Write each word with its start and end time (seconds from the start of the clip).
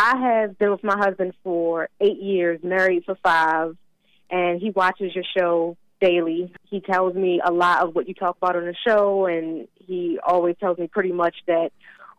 I 0.00 0.16
have 0.16 0.58
been 0.58 0.72
with 0.72 0.82
my 0.82 0.96
husband 0.96 1.34
for 1.42 1.88
eight 2.00 2.20
years, 2.20 2.60
married 2.62 3.04
for 3.04 3.16
five, 3.22 3.76
and 4.30 4.60
he 4.60 4.70
watches 4.70 5.14
your 5.14 5.24
show 5.36 5.76
daily. 6.00 6.52
He 6.64 6.80
tells 6.80 7.14
me 7.14 7.40
a 7.44 7.52
lot 7.52 7.82
of 7.82 7.94
what 7.94 8.08
you 8.08 8.14
talk 8.14 8.36
about 8.36 8.56
on 8.56 8.64
the 8.64 8.74
show, 8.86 9.26
and 9.26 9.68
he 9.74 10.18
always 10.26 10.56
tells 10.58 10.78
me 10.78 10.88
pretty 10.88 11.12
much 11.12 11.36
that 11.46 11.70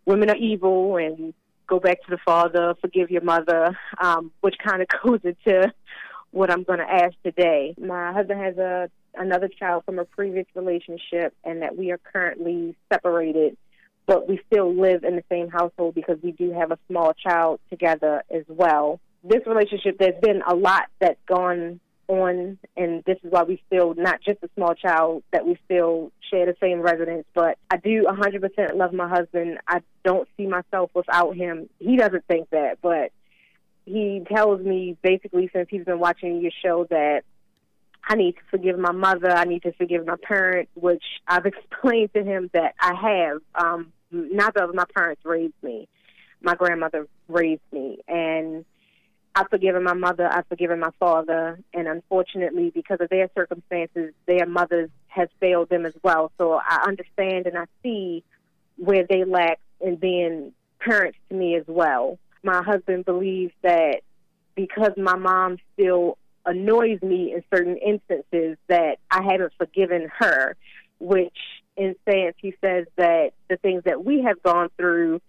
women 0.05 0.29
are 0.29 0.37
evil 0.37 0.97
and 0.97 1.33
go 1.67 1.79
back 1.79 2.01
to 2.03 2.11
the 2.11 2.17
father, 2.25 2.75
forgive 2.79 3.11
your 3.11 3.23
mother, 3.23 3.77
um, 3.99 4.31
which 4.41 4.55
kind 4.65 4.81
of 4.81 4.87
goes 5.03 5.19
into 5.23 5.73
what 6.31 6.51
I'm 6.51 6.63
going 6.63 6.79
to 6.79 6.89
ask 6.89 7.13
today. 7.23 7.75
My 7.77 8.13
husband 8.13 8.41
has 8.41 8.57
a 8.57 8.89
another 9.17 9.47
child 9.47 9.83
from 9.85 9.97
a 9.97 10.05
previous 10.05 10.45
relationship, 10.55 11.33
and 11.43 11.61
that 11.61 11.77
we 11.77 11.91
are 11.91 11.99
currently 12.11 12.75
separated, 12.91 13.57
but 14.05 14.27
we 14.27 14.39
still 14.47 14.73
live 14.73 15.03
in 15.03 15.15
the 15.15 15.23
same 15.29 15.49
household 15.49 15.95
because 15.95 16.17
we 16.21 16.31
do 16.31 16.51
have 16.51 16.71
a 16.71 16.77
small 16.87 17.13
child 17.13 17.59
together 17.69 18.23
as 18.29 18.43
well. 18.47 18.99
This 19.23 19.41
relationship, 19.47 19.97
there's 19.97 20.19
been 20.21 20.41
a 20.47 20.55
lot 20.55 20.83
that's 20.99 21.19
gone 21.27 21.79
on, 22.07 22.59
and 22.77 23.03
this 23.05 23.17
is 23.23 23.31
why 23.31 23.43
we 23.43 23.61
still 23.65 23.95
not 23.95 24.21
just 24.21 24.37
a 24.43 24.49
small 24.55 24.75
child 24.75 25.23
that 25.31 25.45
we 25.45 25.57
still 25.65 26.11
share 26.29 26.45
the 26.45 26.55
same 26.61 26.81
residence. 26.81 27.25
But 27.33 27.57
I 27.71 27.77
do 27.77 28.03
100% 28.03 28.75
love 28.75 28.93
my 28.93 29.09
husband. 29.09 29.57
I 29.67 29.81
don't 30.03 30.27
see 30.37 30.45
myself 30.45 30.91
without 30.93 31.35
him. 31.35 31.69
He 31.79 31.97
doesn't 31.97 32.25
think 32.27 32.49
that, 32.51 32.77
but 32.81 33.11
he 33.85 34.23
tells 34.33 34.61
me 34.61 34.97
basically 35.01 35.49
since 35.53 35.67
he's 35.69 35.85
been 35.85 35.99
watching 35.99 36.41
your 36.41 36.51
show 36.63 36.85
that 36.89 37.23
I 38.07 38.15
need 38.15 38.33
to 38.33 38.41
forgive 38.51 38.77
my 38.77 38.91
mother. 38.91 39.31
I 39.31 39.45
need 39.45 39.63
to 39.63 39.73
forgive 39.73 40.05
my 40.05 40.15
parents, 40.21 40.71
which 40.75 41.03
I've 41.27 41.45
explained 41.45 42.13
to 42.13 42.23
him 42.23 42.49
that 42.53 42.75
I 42.79 42.93
have. 42.93 43.41
Um, 43.55 43.91
neither 44.15 44.63
of 44.63 44.75
my 44.75 44.85
parents 44.95 45.21
raised 45.25 45.53
me. 45.61 45.87
My 46.41 46.55
grandmother 46.55 47.07
raised 47.27 47.61
me, 47.71 47.99
and 48.07 48.65
I've 49.35 49.49
forgiven 49.49 49.83
my 49.83 49.93
mother. 49.93 50.27
I've 50.31 50.47
forgiven 50.47 50.79
my 50.79 50.91
father, 50.99 51.59
and 51.73 51.87
unfortunately, 51.87 52.71
because 52.73 52.99
of 53.01 53.09
their 53.09 53.29
circumstances, 53.35 54.13
their 54.27 54.45
mothers 54.45 54.89
have 55.07 55.29
failed 55.39 55.69
them 55.69 55.85
as 55.85 55.93
well. 56.03 56.31
So 56.37 56.53
I 56.53 56.85
understand 56.87 57.47
and 57.47 57.57
I 57.57 57.65
see 57.83 58.23
where 58.77 59.05
they 59.09 59.23
lack 59.23 59.59
in 59.81 59.95
being 59.95 60.53
parents 60.79 61.17
to 61.29 61.35
me 61.35 61.55
as 61.55 61.65
well. 61.67 62.19
My 62.43 62.61
husband 62.61 63.05
believes 63.05 63.53
that 63.63 64.01
because 64.55 64.91
my 64.97 65.15
mom 65.15 65.57
still 65.73 66.17
annoys 66.45 67.01
me 67.01 67.33
in 67.33 67.43
certain 67.53 67.77
instances 67.77 68.57
that 68.67 68.97
I 69.09 69.23
haven't 69.23 69.53
forgiven 69.57 70.09
her, 70.19 70.55
which 70.99 71.37
in 71.77 71.95
sense 72.09 72.35
he 72.37 72.53
says 72.61 72.85
that 72.95 73.31
the 73.49 73.57
things 73.57 73.83
that 73.85 74.03
we 74.03 74.23
have 74.23 74.41
gone 74.43 74.69
through 74.77 75.21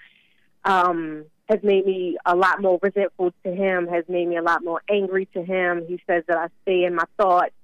um, 0.64 1.24
has 1.48 1.60
made 1.62 1.86
me 1.86 2.16
a 2.24 2.34
lot 2.34 2.60
more 2.60 2.78
resentful 2.82 3.32
to 3.44 3.52
him, 3.52 3.86
has 3.86 4.04
made 4.08 4.26
me 4.26 4.36
a 4.36 4.42
lot 4.42 4.64
more 4.64 4.82
angry 4.90 5.26
to 5.34 5.42
him. 5.42 5.84
He 5.86 6.00
says 6.06 6.24
that 6.28 6.36
I 6.36 6.48
stay 6.62 6.84
in 6.84 6.94
my 6.94 7.04
thoughts 7.16 7.54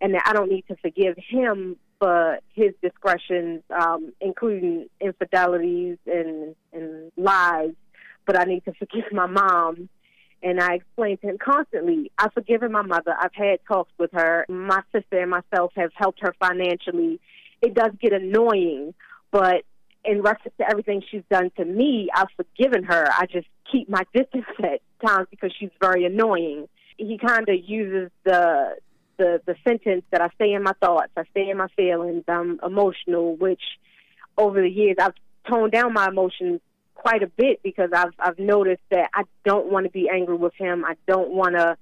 and 0.00 0.14
that 0.14 0.22
I 0.26 0.32
don't 0.32 0.50
need 0.50 0.64
to 0.68 0.76
forgive 0.76 1.16
him 1.18 1.76
for 1.98 2.38
his 2.54 2.72
discretions, 2.82 3.62
um, 3.78 4.12
including 4.22 4.88
infidelities 5.00 5.98
and, 6.06 6.54
and 6.72 7.12
lies, 7.18 7.74
but 8.24 8.40
I 8.40 8.44
need 8.44 8.64
to 8.64 8.72
forgive 8.72 9.12
my 9.12 9.26
mom 9.26 9.90
and 10.42 10.60
I 10.60 10.74
explained 10.74 11.20
to 11.20 11.28
him 11.28 11.38
constantly, 11.38 12.10
I've 12.18 12.32
forgiven 12.32 12.72
my 12.72 12.82
mother. 12.82 13.14
I've 13.18 13.34
had 13.34 13.58
talks 13.68 13.92
with 13.98 14.10
her. 14.12 14.46
My 14.48 14.82
sister 14.92 15.20
and 15.20 15.30
myself 15.30 15.72
have 15.76 15.90
helped 15.94 16.20
her 16.20 16.34
financially. 16.38 17.20
It 17.62 17.74
does 17.74 17.92
get 18.00 18.12
annoying, 18.12 18.94
but 19.30 19.64
in 20.04 20.22
reference 20.22 20.54
to 20.58 20.68
everything 20.68 21.02
she's 21.10 21.22
done 21.30 21.50
to 21.56 21.64
me, 21.64 22.08
I've 22.14 22.28
forgiven 22.36 22.84
her. 22.84 23.08
I 23.12 23.26
just 23.26 23.46
keep 23.70 23.88
my 23.88 24.04
distance 24.14 24.46
at 24.62 24.80
times 25.04 25.28
because 25.30 25.52
she's 25.58 25.70
very 25.80 26.04
annoying. 26.04 26.68
He 26.96 27.18
kind 27.18 27.48
of 27.48 27.56
uses 27.66 28.10
the 28.24 28.76
the 29.16 29.40
the 29.44 29.54
sentence 29.64 30.02
that 30.10 30.22
I 30.22 30.28
stay 30.36 30.52
in 30.52 30.62
my 30.62 30.72
thoughts, 30.80 31.12
I 31.16 31.24
stay 31.30 31.50
in 31.50 31.58
my 31.58 31.68
feelings, 31.76 32.24
I'm 32.26 32.58
emotional, 32.64 33.36
which 33.36 33.62
over 34.38 34.60
the 34.60 34.68
years 34.68 34.96
I've 34.98 35.14
toned 35.48 35.72
down 35.72 35.92
my 35.92 36.08
emotions 36.08 36.60
quite 36.94 37.22
a 37.22 37.26
bit 37.26 37.62
because 37.62 37.90
I've 37.94 38.12
I've 38.18 38.38
noticed 38.38 38.82
that 38.90 39.10
I 39.14 39.24
don't 39.44 39.70
want 39.70 39.84
to 39.84 39.90
be 39.90 40.08
angry 40.08 40.36
with 40.36 40.54
him. 40.54 40.84
I 40.84 40.94
don't 41.06 41.30
want 41.30 41.54
to 41.54 41.76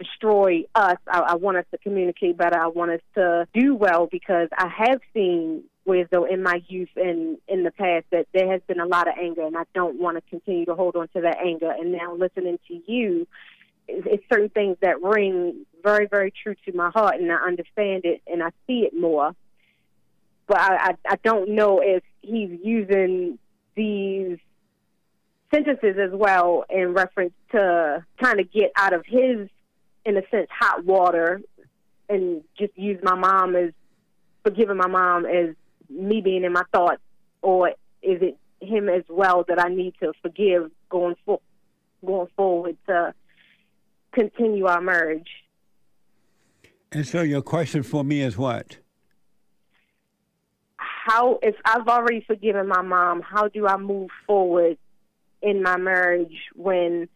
destroy 0.00 0.64
us. 0.74 0.96
I, 1.06 1.20
I 1.20 1.34
want 1.36 1.58
us 1.58 1.66
to 1.72 1.78
communicate 1.78 2.36
better. 2.36 2.58
I 2.58 2.68
want 2.68 2.90
us 2.90 3.00
to 3.14 3.46
do 3.52 3.74
well 3.74 4.08
because 4.10 4.48
I 4.56 4.68
have 4.68 5.00
seen 5.14 5.64
whereas 5.84 6.06
though 6.10 6.24
in 6.24 6.42
my 6.42 6.62
youth 6.68 6.90
and 6.96 7.38
in 7.48 7.64
the 7.64 7.70
past 7.70 8.04
that 8.12 8.26
there 8.32 8.50
has 8.50 8.60
been 8.66 8.80
a 8.80 8.86
lot 8.86 9.08
of 9.08 9.14
anger 9.20 9.42
and 9.46 9.56
I 9.56 9.64
don't 9.74 9.98
want 9.98 10.16
to 10.16 10.30
continue 10.30 10.66
to 10.66 10.74
hold 10.74 10.96
on 10.96 11.08
to 11.08 11.22
that 11.22 11.38
anger. 11.38 11.70
And 11.70 11.92
now 11.92 12.14
listening 12.14 12.58
to 12.68 12.80
you, 12.86 13.26
it's 13.88 14.22
certain 14.32 14.50
things 14.50 14.76
that 14.82 15.02
ring 15.02 15.66
very, 15.82 16.06
very 16.06 16.32
true 16.42 16.54
to 16.66 16.76
my 16.76 16.90
heart 16.90 17.16
and 17.16 17.30
I 17.32 17.36
understand 17.36 18.04
it 18.04 18.22
and 18.26 18.42
I 18.42 18.50
see 18.66 18.80
it 18.80 18.92
more. 18.98 19.34
But 20.46 20.60
I, 20.60 20.76
I, 20.76 20.94
I 21.10 21.16
don't 21.24 21.50
know 21.50 21.80
if 21.82 22.02
he's 22.22 22.58
using 22.62 23.38
these 23.74 24.38
sentences 25.52 25.96
as 25.98 26.10
well 26.12 26.64
in 26.70 26.94
reference 26.94 27.32
to 27.52 28.04
trying 28.18 28.36
to 28.36 28.44
get 28.44 28.70
out 28.76 28.92
of 28.92 29.04
his, 29.06 29.48
in 30.04 30.16
a 30.16 30.22
sense, 30.30 30.48
hot 30.50 30.84
water 30.84 31.40
and 32.08 32.42
just 32.58 32.76
use 32.76 32.98
my 33.02 33.14
mom 33.14 33.54
as 33.54 33.70
forgiving 34.42 34.76
my 34.76 34.88
mom 34.88 35.26
as 35.26 35.54
me 35.88 36.20
being 36.20 36.44
in 36.44 36.52
my 36.52 36.64
thoughts, 36.72 37.00
or 37.42 37.68
is 38.02 38.20
it 38.22 38.36
him 38.60 38.88
as 38.88 39.04
well 39.08 39.44
that 39.48 39.62
I 39.62 39.68
need 39.68 39.94
to 40.00 40.12
forgive 40.22 40.70
going 40.88 41.16
for, 41.24 41.40
going 42.04 42.28
forward 42.36 42.76
to 42.88 43.14
continue 44.12 44.66
our 44.66 44.80
marriage? 44.80 45.28
And 46.92 47.06
so, 47.06 47.22
your 47.22 47.42
question 47.42 47.82
for 47.82 48.02
me 48.02 48.20
is 48.22 48.36
what? 48.36 48.78
How, 50.76 51.38
if 51.42 51.54
I've 51.64 51.86
already 51.86 52.24
forgiven 52.26 52.66
my 52.66 52.82
mom, 52.82 53.22
how 53.22 53.48
do 53.48 53.66
I 53.66 53.76
move 53.76 54.10
forward 54.26 54.76
in 55.42 55.62
my 55.62 55.76
marriage 55.76 56.36
when 56.54 57.08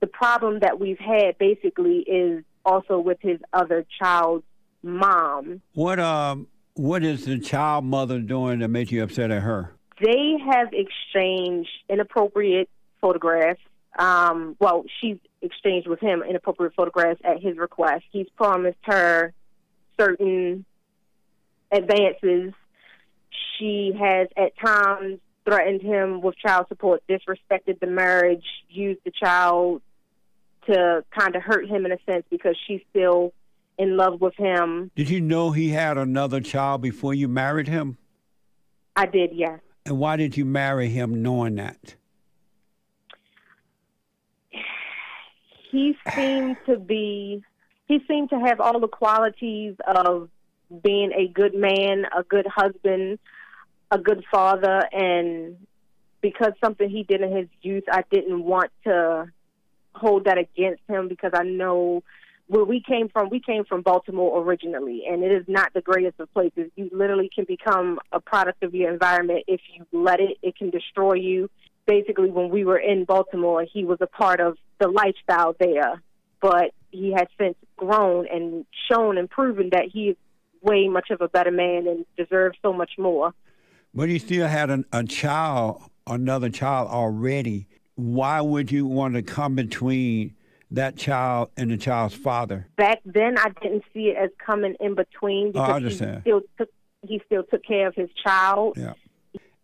the 0.00 0.06
problem 0.06 0.60
that 0.60 0.78
we've 0.78 0.98
had 0.98 1.38
basically 1.38 1.98
is 1.98 2.44
also 2.64 2.98
with 2.98 3.18
his 3.20 3.38
other 3.52 3.84
child's 4.00 4.44
mom. 4.82 5.60
What 5.74 5.98
um 5.98 6.46
what 6.74 7.02
is 7.02 7.24
the 7.24 7.38
child 7.38 7.84
mother 7.84 8.20
doing 8.20 8.60
that 8.60 8.68
makes 8.68 8.92
you 8.92 9.02
upset 9.02 9.30
at 9.30 9.42
her? 9.42 9.72
They 10.00 10.36
have 10.52 10.68
exchanged 10.72 11.70
inappropriate 11.88 12.68
photographs. 13.00 13.60
Um, 13.98 14.56
well, 14.60 14.84
she's 15.00 15.16
exchanged 15.42 15.88
with 15.88 15.98
him 15.98 16.22
inappropriate 16.22 16.74
photographs 16.74 17.20
at 17.24 17.42
his 17.42 17.56
request. 17.58 18.04
He's 18.12 18.28
promised 18.36 18.78
her 18.84 19.32
certain 19.98 20.64
advances. 21.72 22.52
She 23.58 23.92
has 23.98 24.28
at 24.36 24.52
times 24.64 25.18
threatened 25.44 25.82
him 25.82 26.20
with 26.20 26.36
child 26.36 26.66
support, 26.68 27.02
disrespected 27.08 27.80
the 27.80 27.88
marriage, 27.88 28.44
used 28.68 29.00
the 29.04 29.10
child 29.10 29.82
to 30.68 31.04
kind 31.16 31.36
of 31.36 31.42
hurt 31.42 31.68
him 31.68 31.86
in 31.86 31.92
a 31.92 31.98
sense 32.06 32.24
because 32.30 32.56
she's 32.66 32.80
still 32.90 33.32
in 33.78 33.96
love 33.96 34.20
with 34.20 34.34
him. 34.36 34.90
Did 34.96 35.08
you 35.08 35.20
know 35.20 35.52
he 35.52 35.70
had 35.70 35.96
another 35.98 36.40
child 36.40 36.82
before 36.82 37.14
you 37.14 37.28
married 37.28 37.68
him? 37.68 37.96
I 38.96 39.06
did, 39.06 39.30
yes. 39.32 39.60
And 39.86 39.98
why 39.98 40.16
did 40.16 40.36
you 40.36 40.44
marry 40.44 40.88
him 40.88 41.22
knowing 41.22 41.54
that? 41.56 41.94
He 45.70 45.96
seemed 46.14 46.56
to 46.66 46.78
be, 46.78 47.42
he 47.86 48.00
seemed 48.08 48.30
to 48.30 48.40
have 48.40 48.60
all 48.60 48.80
the 48.80 48.88
qualities 48.88 49.76
of 49.86 50.28
being 50.82 51.12
a 51.12 51.28
good 51.28 51.54
man, 51.54 52.04
a 52.16 52.22
good 52.22 52.46
husband, 52.46 53.18
a 53.90 53.98
good 53.98 54.24
father 54.30 54.82
and 54.92 55.56
because 56.20 56.52
something 56.62 56.90
he 56.90 57.04
did 57.04 57.20
in 57.20 57.34
his 57.34 57.48
youth 57.62 57.84
I 57.90 58.02
didn't 58.10 58.42
want 58.42 58.70
to 58.84 59.30
hold 59.98 60.24
that 60.24 60.38
against 60.38 60.82
him 60.88 61.08
because 61.08 61.32
I 61.34 61.42
know 61.42 62.02
where 62.48 62.64
we 62.64 62.80
came 62.80 63.08
from, 63.10 63.28
we 63.28 63.40
came 63.40 63.64
from 63.64 63.82
Baltimore 63.82 64.42
originally, 64.42 65.02
and 65.08 65.22
it 65.22 65.30
is 65.30 65.44
not 65.46 65.72
the 65.74 65.82
greatest 65.82 66.18
of 66.18 66.32
places. 66.32 66.70
You 66.76 66.88
literally 66.92 67.30
can 67.34 67.44
become 67.44 67.98
a 68.10 68.20
product 68.20 68.62
of 68.62 68.74
your 68.74 68.90
environment 68.90 69.44
if 69.46 69.60
you 69.74 69.86
let 69.92 70.18
it. 70.18 70.38
It 70.42 70.56
can 70.56 70.70
destroy 70.70 71.14
you. 71.14 71.50
Basically, 71.86 72.30
when 72.30 72.48
we 72.48 72.64
were 72.64 72.78
in 72.78 73.04
Baltimore, 73.04 73.66
he 73.70 73.84
was 73.84 73.98
a 74.00 74.06
part 74.06 74.40
of 74.40 74.56
the 74.80 74.88
lifestyle 74.88 75.54
there, 75.60 76.02
but 76.40 76.72
he 76.90 77.12
has 77.12 77.26
since 77.38 77.56
grown 77.76 78.26
and 78.26 78.64
shown 78.90 79.18
and 79.18 79.28
proven 79.28 79.68
that 79.72 79.84
he 79.92 80.10
is 80.10 80.16
way 80.62 80.88
much 80.88 81.10
of 81.10 81.20
a 81.20 81.28
better 81.28 81.50
man 81.50 81.86
and 81.86 82.06
deserves 82.16 82.56
so 82.62 82.72
much 82.72 82.92
more. 82.98 83.32
But 83.94 84.08
he 84.08 84.18
still 84.18 84.48
had 84.48 84.70
an, 84.70 84.84
a 84.92 85.04
child, 85.04 85.82
another 86.06 86.48
child 86.48 86.88
already. 86.88 87.68
Why 88.02 88.40
would 88.40 88.70
you 88.70 88.86
want 88.86 89.14
to 89.14 89.22
come 89.22 89.56
between 89.56 90.36
that 90.70 90.96
child 90.96 91.50
and 91.56 91.68
the 91.72 91.76
child's 91.76 92.14
father? 92.14 92.68
Back 92.76 93.00
then, 93.04 93.36
I 93.36 93.48
didn't 93.60 93.82
see 93.92 94.10
it 94.10 94.16
as 94.16 94.30
coming 94.38 94.76
in 94.78 94.94
between 94.94 95.50
because 95.50 95.68
oh, 95.68 95.72
I 95.72 95.74
understand. 95.76 96.22
he 96.24 96.30
still 96.30 96.40
took 96.56 96.68
he 97.08 97.20
still 97.26 97.42
took 97.42 97.64
care 97.64 97.88
of 97.88 97.96
his 97.96 98.08
child. 98.24 98.76
Yeah. 98.76 98.92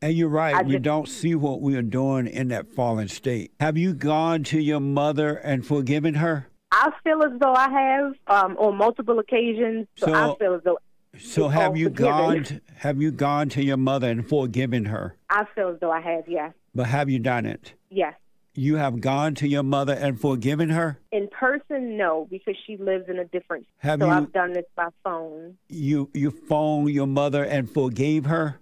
And 0.03 0.15
you're 0.15 0.29
right. 0.29 0.53
I 0.53 0.63
we 0.63 0.73
just- 0.73 0.83
don't 0.83 1.09
see 1.09 1.37
what 1.37 1.61
we 1.61 1.77
are 1.77 1.83
doing 1.83 2.27
in 2.27 2.49
that 2.49 2.67
fallen 2.67 3.07
state. 3.07 3.53
Have 3.61 3.77
you 3.79 3.95
gone 3.95 4.43
to 4.45 4.61
your 4.61 4.81
mother 4.81 5.37
and 5.37 5.65
forgiven 5.65 6.15
her? 6.15 6.49
I 6.73 6.91
feel 7.05 7.23
as 7.23 7.39
though 7.39 7.55
I 7.55 7.71
have 7.71 8.13
um, 8.27 8.57
on 8.57 8.77
multiple 8.77 9.21
occasions. 9.21 9.87
So, 9.95 10.13
I 10.13 10.35
feel 10.41 10.55
as 10.55 10.63
though 10.65 10.79
So 11.21 11.47
have 11.51 11.77
you 11.77 11.87
forgiven. 11.87 12.07
gone? 12.11 12.43
To, 12.45 12.61
have 12.79 13.01
you 13.01 13.13
gone 13.13 13.49
to 13.51 13.63
your 13.65 13.77
mother 13.77 14.11
and 14.11 14.29
forgiven 14.29 14.87
her? 14.87 15.17
I 15.31 15.45
feel 15.55 15.69
as 15.69 15.79
though 15.81 15.93
I 15.93 16.01
have. 16.01 16.25
Yes, 16.27 16.53
But 16.75 16.89
have 16.89 17.09
you 17.09 17.21
done 17.21 17.47
it? 17.47 17.75
yes. 17.91 18.15
You 18.57 18.77
have 18.77 19.01
gone 19.01 19.35
to 19.37 19.49
your 19.49 19.65
mother 19.65 19.95
and 19.95 20.21
forgiven 20.21 20.71
her. 20.71 21.01
In 21.11 21.29
person, 21.29 21.97
no, 21.97 22.29
because 22.31 22.55
she 22.67 22.77
lives 22.77 23.09
in 23.09 23.19
a 23.19 23.25
different. 23.25 23.67
Have 23.79 23.99
so 24.01 24.07
you 24.07 24.13
I've 24.13 24.33
done 24.33 24.53
this 24.53 24.67
by 24.77 24.89
phone. 25.03 25.57
you 25.69 26.09
you 26.15 26.31
phoned 26.31 26.91
your 26.91 27.09
mother 27.09 27.43
and 27.45 27.69
forgave 27.69 28.27
her? 28.27 28.61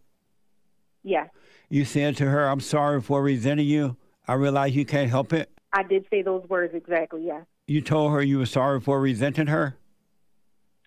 Yes, 1.04 1.28
You 1.68 1.84
said 1.84 2.16
to 2.18 2.26
her, 2.26 2.46
"I'm 2.48 2.60
sorry 2.60 3.00
for 3.02 3.22
resenting 3.22 3.66
you. 3.66 3.96
I 4.26 4.34
realize 4.34 4.74
you 4.74 4.86
can't 4.86 5.10
help 5.10 5.32
it." 5.32 5.50
I 5.72 5.82
did 5.82 6.06
say 6.10 6.22
those 6.22 6.48
words 6.48 6.74
exactly. 6.74 7.24
Yes, 7.26 7.44
You 7.66 7.80
told 7.82 8.12
her 8.12 8.22
you 8.22 8.38
were 8.38 8.46
sorry 8.46 8.80
for 8.80 9.00
resenting 9.00 9.48
her. 9.48 9.76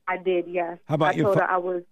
I 0.08 0.18
did. 0.18 0.46
Yes. 0.48 0.78
How 0.88 0.96
about 0.96 1.14
I 1.14 1.18
your 1.18 1.26
told 1.26 1.38
fa- 1.38 1.44
her 1.44 1.52
I 1.52 1.58
was. 1.58 1.84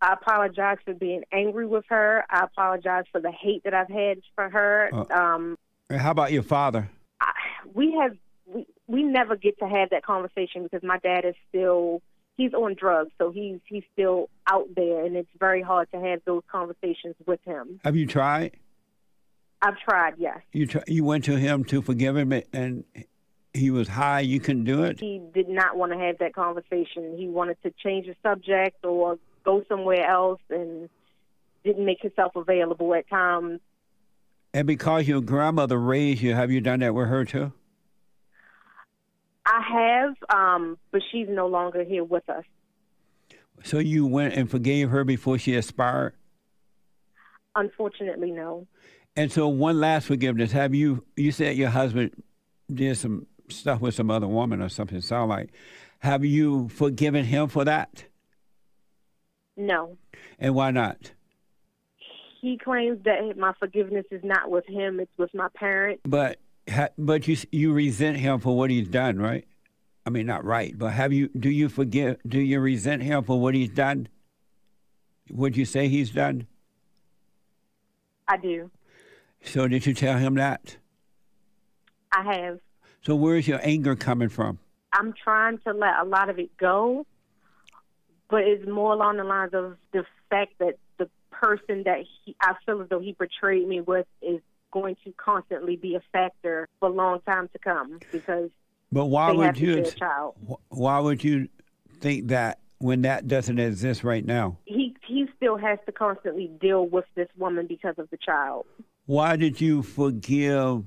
I 0.00 0.12
apologize 0.12 0.76
for 0.84 0.92
being 0.94 1.22
angry 1.32 1.66
with 1.66 1.84
her. 1.88 2.24
I 2.28 2.44
apologize 2.44 3.04
for 3.10 3.20
the 3.20 3.32
hate 3.32 3.64
that 3.64 3.72
I've 3.74 3.88
had 3.88 4.18
for 4.34 4.48
her. 4.50 4.90
Uh. 4.92 5.14
um, 5.14 5.56
And 5.88 6.00
How 6.00 6.10
about 6.10 6.32
your 6.32 6.42
father? 6.42 6.90
I, 7.20 7.32
we 7.74 7.96
have 8.00 8.16
we 8.46 8.66
we 8.86 9.02
never 9.02 9.36
get 9.36 9.58
to 9.58 9.68
have 9.68 9.90
that 9.90 10.04
conversation 10.04 10.62
because 10.62 10.82
my 10.82 10.98
dad 10.98 11.24
is 11.24 11.34
still 11.48 12.02
he's 12.36 12.52
on 12.54 12.74
drugs, 12.74 13.10
so 13.18 13.30
he's 13.30 13.58
he's 13.66 13.84
still 13.92 14.28
out 14.50 14.68
there, 14.74 15.04
and 15.04 15.16
it's 15.16 15.28
very 15.38 15.62
hard 15.62 15.90
to 15.92 16.00
have 16.00 16.20
those 16.24 16.42
conversations 16.50 17.14
with 17.26 17.40
him. 17.44 17.80
Have 17.84 17.96
you 17.96 18.06
tried? 18.06 18.56
I've 19.62 19.78
tried, 19.78 20.14
yes. 20.18 20.38
You 20.52 20.66
tr- 20.66 20.78
you 20.86 21.04
went 21.04 21.24
to 21.24 21.36
him 21.36 21.64
to 21.64 21.80
forgive 21.82 22.16
him, 22.16 22.32
and 22.52 22.84
he 23.54 23.70
was 23.70 23.88
high. 23.88 24.20
You 24.20 24.38
couldn't 24.38 24.64
do 24.64 24.84
it. 24.84 25.00
He 25.00 25.20
did 25.32 25.48
not 25.48 25.76
want 25.76 25.92
to 25.92 25.98
have 25.98 26.18
that 26.18 26.34
conversation. 26.34 27.16
He 27.16 27.26
wanted 27.26 27.56
to 27.62 27.72
change 27.82 28.06
the 28.06 28.14
subject 28.22 28.84
or 28.84 29.18
go 29.44 29.64
somewhere 29.68 30.04
else, 30.08 30.40
and 30.50 30.88
didn't 31.64 31.84
make 31.84 32.02
himself 32.02 32.36
available 32.36 32.94
at 32.94 33.08
times. 33.08 33.60
And 34.56 34.66
because 34.66 35.06
your 35.06 35.20
grandmother 35.20 35.78
raised 35.78 36.22
you, 36.22 36.34
have 36.34 36.50
you 36.50 36.62
done 36.62 36.80
that 36.80 36.94
with 36.94 37.08
her 37.08 37.26
too? 37.26 37.52
I 39.44 39.60
have, 39.70 40.14
um, 40.34 40.78
but 40.90 41.02
she's 41.12 41.26
no 41.28 41.46
longer 41.46 41.84
here 41.84 42.02
with 42.02 42.26
us. 42.30 42.44
So 43.64 43.80
you 43.80 44.06
went 44.06 44.32
and 44.32 44.50
forgave 44.50 44.88
her 44.88 45.04
before 45.04 45.36
she 45.36 45.54
expired. 45.54 46.14
Unfortunately, 47.54 48.30
no. 48.30 48.66
And 49.14 49.30
so 49.30 49.46
one 49.46 49.78
last 49.78 50.06
forgiveness. 50.06 50.52
Have 50.52 50.74
you? 50.74 51.04
You 51.16 51.32
said 51.32 51.58
your 51.58 51.68
husband 51.68 52.22
did 52.72 52.96
some 52.96 53.26
stuff 53.50 53.82
with 53.82 53.94
some 53.94 54.10
other 54.10 54.26
woman 54.26 54.62
or 54.62 54.70
something. 54.70 55.02
Sound 55.02 55.28
like? 55.28 55.50
Have 55.98 56.24
you 56.24 56.70
forgiven 56.70 57.26
him 57.26 57.48
for 57.48 57.66
that? 57.66 58.06
No. 59.54 59.98
And 60.38 60.54
why 60.54 60.70
not? 60.70 61.12
He 62.46 62.56
claims 62.56 63.00
that 63.02 63.36
my 63.36 63.54
forgiveness 63.58 64.06
is 64.12 64.22
not 64.22 64.48
with 64.52 64.64
him; 64.68 65.00
it's 65.00 65.10
with 65.18 65.34
my 65.34 65.48
parents. 65.56 66.02
But 66.04 66.38
ha, 66.70 66.90
but 66.96 67.26
you 67.26 67.36
you 67.50 67.72
resent 67.72 68.18
him 68.18 68.38
for 68.38 68.56
what 68.56 68.70
he's 68.70 68.86
done, 68.86 69.18
right? 69.18 69.44
I 70.06 70.10
mean, 70.10 70.26
not 70.26 70.44
right, 70.44 70.72
but 70.78 70.92
have 70.92 71.12
you? 71.12 71.26
Do 71.26 71.50
you 71.50 71.68
forgive? 71.68 72.18
Do 72.24 72.38
you 72.38 72.60
resent 72.60 73.02
him 73.02 73.24
for 73.24 73.40
what 73.40 73.56
he's 73.56 73.70
done? 73.70 74.06
Would 75.28 75.56
you 75.56 75.64
say 75.64 75.88
he's 75.88 76.10
done? 76.10 76.46
I 78.28 78.36
do. 78.36 78.70
So 79.42 79.66
did 79.66 79.84
you 79.84 79.92
tell 79.92 80.16
him 80.16 80.36
that? 80.36 80.76
I 82.12 82.32
have. 82.32 82.60
So 83.04 83.16
where's 83.16 83.48
your 83.48 83.58
anger 83.64 83.96
coming 83.96 84.28
from? 84.28 84.60
I'm 84.92 85.14
trying 85.14 85.58
to 85.66 85.72
let 85.72 85.98
a 86.00 86.04
lot 86.04 86.30
of 86.30 86.38
it 86.38 86.56
go, 86.56 87.06
but 88.30 88.42
it's 88.42 88.68
more 88.68 88.92
along 88.92 89.16
the 89.16 89.24
lines 89.24 89.52
of 89.52 89.78
the 89.92 90.04
fact 90.30 90.52
that 90.60 90.78
person 91.40 91.82
that 91.84 91.98
he, 92.24 92.36
I 92.40 92.54
feel 92.64 92.82
as 92.82 92.88
though 92.88 93.00
he 93.00 93.12
portrayed 93.12 93.66
me 93.66 93.80
with 93.80 94.06
is 94.22 94.40
going 94.72 94.96
to 95.04 95.12
constantly 95.12 95.76
be 95.76 95.94
a 95.94 96.02
factor 96.12 96.68
for 96.80 96.88
a 96.88 96.92
long 96.92 97.20
time 97.26 97.48
to 97.52 97.58
come 97.58 97.98
because 98.12 98.50
But 98.92 99.06
why 99.06 99.30
would 99.32 99.58
you? 99.58 99.78
a 99.78 99.90
child. 99.90 100.34
Why 100.68 100.98
would 100.98 101.22
you 101.22 101.48
think 102.00 102.28
that 102.28 102.58
when 102.78 103.02
that 103.02 103.26
doesn't 103.28 103.58
exist 103.58 104.04
right 104.04 104.24
now? 104.24 104.58
He 104.64 104.94
he 105.06 105.26
still 105.36 105.56
has 105.56 105.78
to 105.86 105.92
constantly 105.92 106.50
deal 106.60 106.86
with 106.86 107.06
this 107.14 107.28
woman 107.38 107.66
because 107.66 107.94
of 107.98 108.10
the 108.10 108.18
child. 108.18 108.66
Why 109.06 109.36
did 109.36 109.60
you 109.60 109.82
forgive 109.82 110.84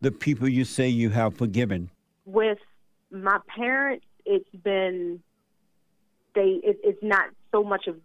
the 0.00 0.12
people 0.12 0.48
you 0.48 0.64
say 0.64 0.88
you 0.88 1.10
have 1.10 1.36
forgiven? 1.36 1.90
with 2.26 2.58
my 3.10 3.38
parents, 3.46 4.04
it's 4.26 4.48
been 4.62 5.22
they. 6.34 6.60
It, 6.62 6.80
it's 6.84 7.02
not 7.02 7.30
so 7.52 7.64
much 7.64 7.86
of 7.86 7.96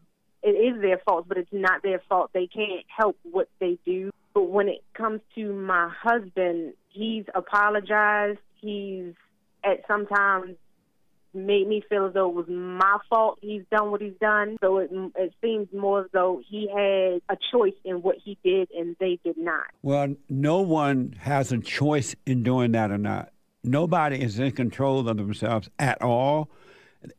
it 0.44 0.50
is 0.50 0.82
their 0.82 1.00
fault, 1.06 1.26
but 1.28 1.38
it's 1.38 1.52
not 1.52 1.84
their 1.84 2.02
fault. 2.10 2.32
They 2.34 2.48
can't 2.48 2.86
help 2.88 3.18
what 3.24 3.50
they 3.60 3.78
do. 3.86 4.12
But 4.34 4.50
when 4.50 4.70
it 4.70 4.84
comes 4.94 5.22
to 5.36 5.54
my 5.54 5.90
husband, 5.90 6.74
he's 6.90 7.26
apologized. 7.36 8.40
He's 8.60 9.14
at 9.64 9.82
sometimes 9.88 10.56
made 11.34 11.68
me 11.68 11.84
feel 11.88 12.08
as 12.08 12.14
though 12.14 12.30
it 12.30 12.36
was 12.36 12.48
my 12.50 12.98
fault 13.10 13.40
he's 13.42 13.64
done 13.72 13.92
what 13.92 14.02
he's 14.02 14.18
done. 14.20 14.58
So 14.62 14.80
it 14.80 14.92
it 15.16 15.34
seems 15.42 15.68
more 15.74 16.02
as 16.02 16.08
though 16.12 16.42
he 16.48 16.68
had 16.68 17.22
a 17.30 17.38
choice 17.52 17.76
in 17.84 18.02
what 18.02 18.18
he 18.24 18.38
did 18.44 18.70
and 18.72 18.96
they 19.00 19.20
did 19.24 19.38
not. 19.38 19.68
Well, 19.82 20.16
no 20.30 20.62
one 20.62 21.16
has 21.20 21.52
a 21.52 21.60
choice 21.60 22.16
in 22.26 22.44
doing 22.44 22.74
that 22.74 22.92
or 22.92 22.98
not. 22.98 23.32
Nobody 23.64 24.22
is 24.22 24.40
in 24.40 24.52
control 24.52 25.08
of 25.08 25.18
themselves 25.18 25.70
at 25.80 26.02
all. 26.02 26.50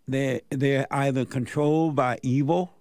They 0.07 0.43
they're 0.51 0.87
either 0.91 1.25
controlled 1.25 1.97
by 1.97 2.19
evil, 2.23 2.73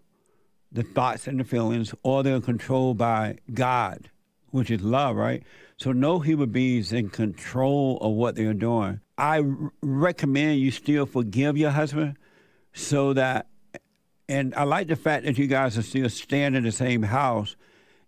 the 0.72 0.84
thoughts 0.84 1.28
and 1.28 1.40
the 1.40 1.44
feelings, 1.44 1.94
or 2.04 2.24
they're 2.24 2.40
controlled 2.40 2.98
by 2.98 3.38
God, 3.54 4.10
which 4.52 4.72
is 4.72 4.82
love, 4.82 5.16
right? 5.16 5.44
So 5.78 5.92
no 5.92 6.20
human 6.20 6.52
being 6.52 6.80
is 6.80 6.94
in 6.94 7.10
control 7.10 7.98
of 8.02 8.14
what 8.14 8.36
they're 8.36 8.54
doing. 8.54 9.02
I 9.18 9.40
r- 9.40 9.72
recommend 9.82 10.60
you 10.60 10.72
still 10.72 11.06
forgive 11.06 11.58
your 11.58 11.72
husband, 11.72 12.18
so 12.74 13.14
that, 13.14 13.48
and 14.30 14.56
I 14.56 14.64
like 14.64 14.88
the 14.88 14.96
fact 14.96 15.26
that 15.26 15.38
you 15.38 15.48
guys 15.48 15.78
are 15.78 15.82
still 15.82 16.10
staying 16.10 16.56
in 16.56 16.64
the 16.64 16.72
same 16.72 17.04
house 17.04 17.56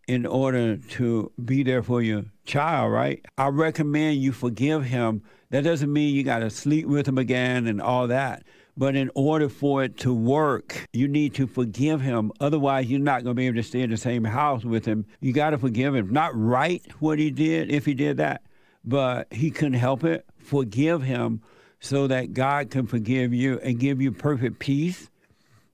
in 0.08 0.26
order 0.26 0.78
to 0.78 1.32
be 1.44 1.64
there 1.64 1.84
for 1.84 2.02
your 2.02 2.26
child, 2.46 2.92
right? 2.92 3.26
I 3.38 3.48
recommend 3.48 4.18
you 4.18 4.32
forgive 4.32 4.86
him. 4.86 5.24
That 5.50 5.64
doesn't 5.64 5.92
mean 5.92 6.16
you 6.16 6.24
got 6.24 6.40
to 6.40 6.50
sleep 6.50 6.88
with 6.88 7.08
him 7.08 7.18
again 7.18 7.68
and 7.68 7.82
all 7.82 8.08
that. 8.08 8.44
But 8.76 8.96
in 8.96 9.12
order 9.14 9.50
for 9.50 9.84
it 9.84 9.98
to 10.00 10.14
work, 10.14 10.88
you 10.94 11.08
need 11.08 11.36
to 11.36 11.46
forgive 11.46 12.02
him. 12.02 12.32
Otherwise, 12.40 12.88
you're 12.88 13.00
not 13.00 13.24
going 13.24 13.36
to 13.36 13.40
be 13.40 13.48
able 13.48 13.58
to 13.58 13.64
stay 13.64 13.82
in 13.82 13.92
the 13.92 13.98
same 13.98 14.24
house 14.24 14.64
with 14.66 14.86
him. 14.86 15.06
You 15.20 15.32
got 15.32 15.52
to 15.52 15.58
forgive 15.60 15.94
him. 15.94 16.12
Not 16.12 16.32
right 16.36 16.84
what 17.00 17.20
he 17.20 17.30
did, 17.30 17.72
if 17.72 17.86
he 17.86 17.94
did 17.94 18.18
that, 18.18 18.42
but 18.84 19.32
he 19.32 19.52
couldn't 19.52 19.74
help 19.74 20.04
it. 20.04 20.26
Forgive 20.38 21.04
him 21.04 21.42
so 21.80 22.08
that 22.08 22.34
God 22.34 22.72
can 22.72 22.88
forgive 22.88 23.34
you 23.34 23.60
and 23.60 23.80
give 23.80 24.02
you 24.02 24.12
perfect 24.12 24.58
peace. 24.60 25.10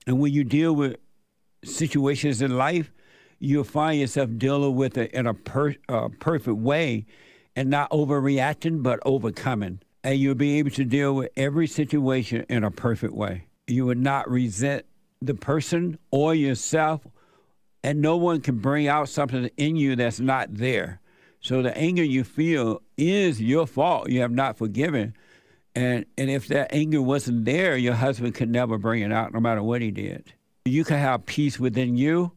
And 0.06 0.18
when 0.18 0.32
you 0.32 0.44
deal 0.44 0.74
with 0.74 0.96
situations 1.64 2.42
in 2.42 2.56
life, 2.56 2.90
you'll 3.38 3.64
find 3.64 3.98
yourself 3.98 4.30
dealing 4.36 4.74
with 4.74 4.98
it 4.98 5.12
in 5.12 5.26
a 5.26 5.34
per, 5.34 5.74
uh, 5.88 6.08
perfect 6.18 6.56
way 6.56 7.06
and 7.56 7.70
not 7.70 7.90
overreacting, 7.90 8.82
but 8.82 9.00
overcoming. 9.04 9.80
And 10.02 10.18
you'll 10.18 10.34
be 10.34 10.58
able 10.58 10.70
to 10.70 10.84
deal 10.84 11.14
with 11.14 11.30
every 11.36 11.66
situation 11.66 12.46
in 12.48 12.64
a 12.64 12.70
perfect 12.70 13.12
way. 13.12 13.46
You 13.66 13.86
would 13.86 13.98
not 13.98 14.30
resent 14.30 14.86
the 15.20 15.34
person 15.34 15.98
or 16.10 16.34
yourself, 16.34 17.06
and 17.84 18.00
no 18.00 18.16
one 18.16 18.40
can 18.40 18.58
bring 18.58 18.88
out 18.88 19.08
something 19.08 19.50
in 19.56 19.76
you 19.76 19.96
that's 19.96 20.20
not 20.20 20.54
there. 20.54 21.00
So 21.40 21.62
the 21.62 21.76
anger 21.76 22.02
you 22.02 22.24
feel 22.24 22.82
is 22.96 23.40
your 23.40 23.66
fault. 23.66 24.10
You 24.10 24.20
have 24.20 24.32
not 24.32 24.58
forgiven. 24.58 25.14
And, 25.74 26.04
and 26.18 26.30
if 26.30 26.48
that 26.48 26.72
anger 26.74 27.00
wasn't 27.00 27.44
there, 27.44 27.76
your 27.76 27.94
husband 27.94 28.34
could 28.34 28.50
never 28.50 28.76
bring 28.78 29.02
it 29.02 29.12
out, 29.12 29.32
no 29.32 29.40
matter 29.40 29.62
what 29.62 29.82
he 29.82 29.90
did. 29.90 30.32
You 30.64 30.84
can 30.84 30.98
have 30.98 31.26
peace 31.26 31.58
within 31.58 31.96
you, 31.96 32.32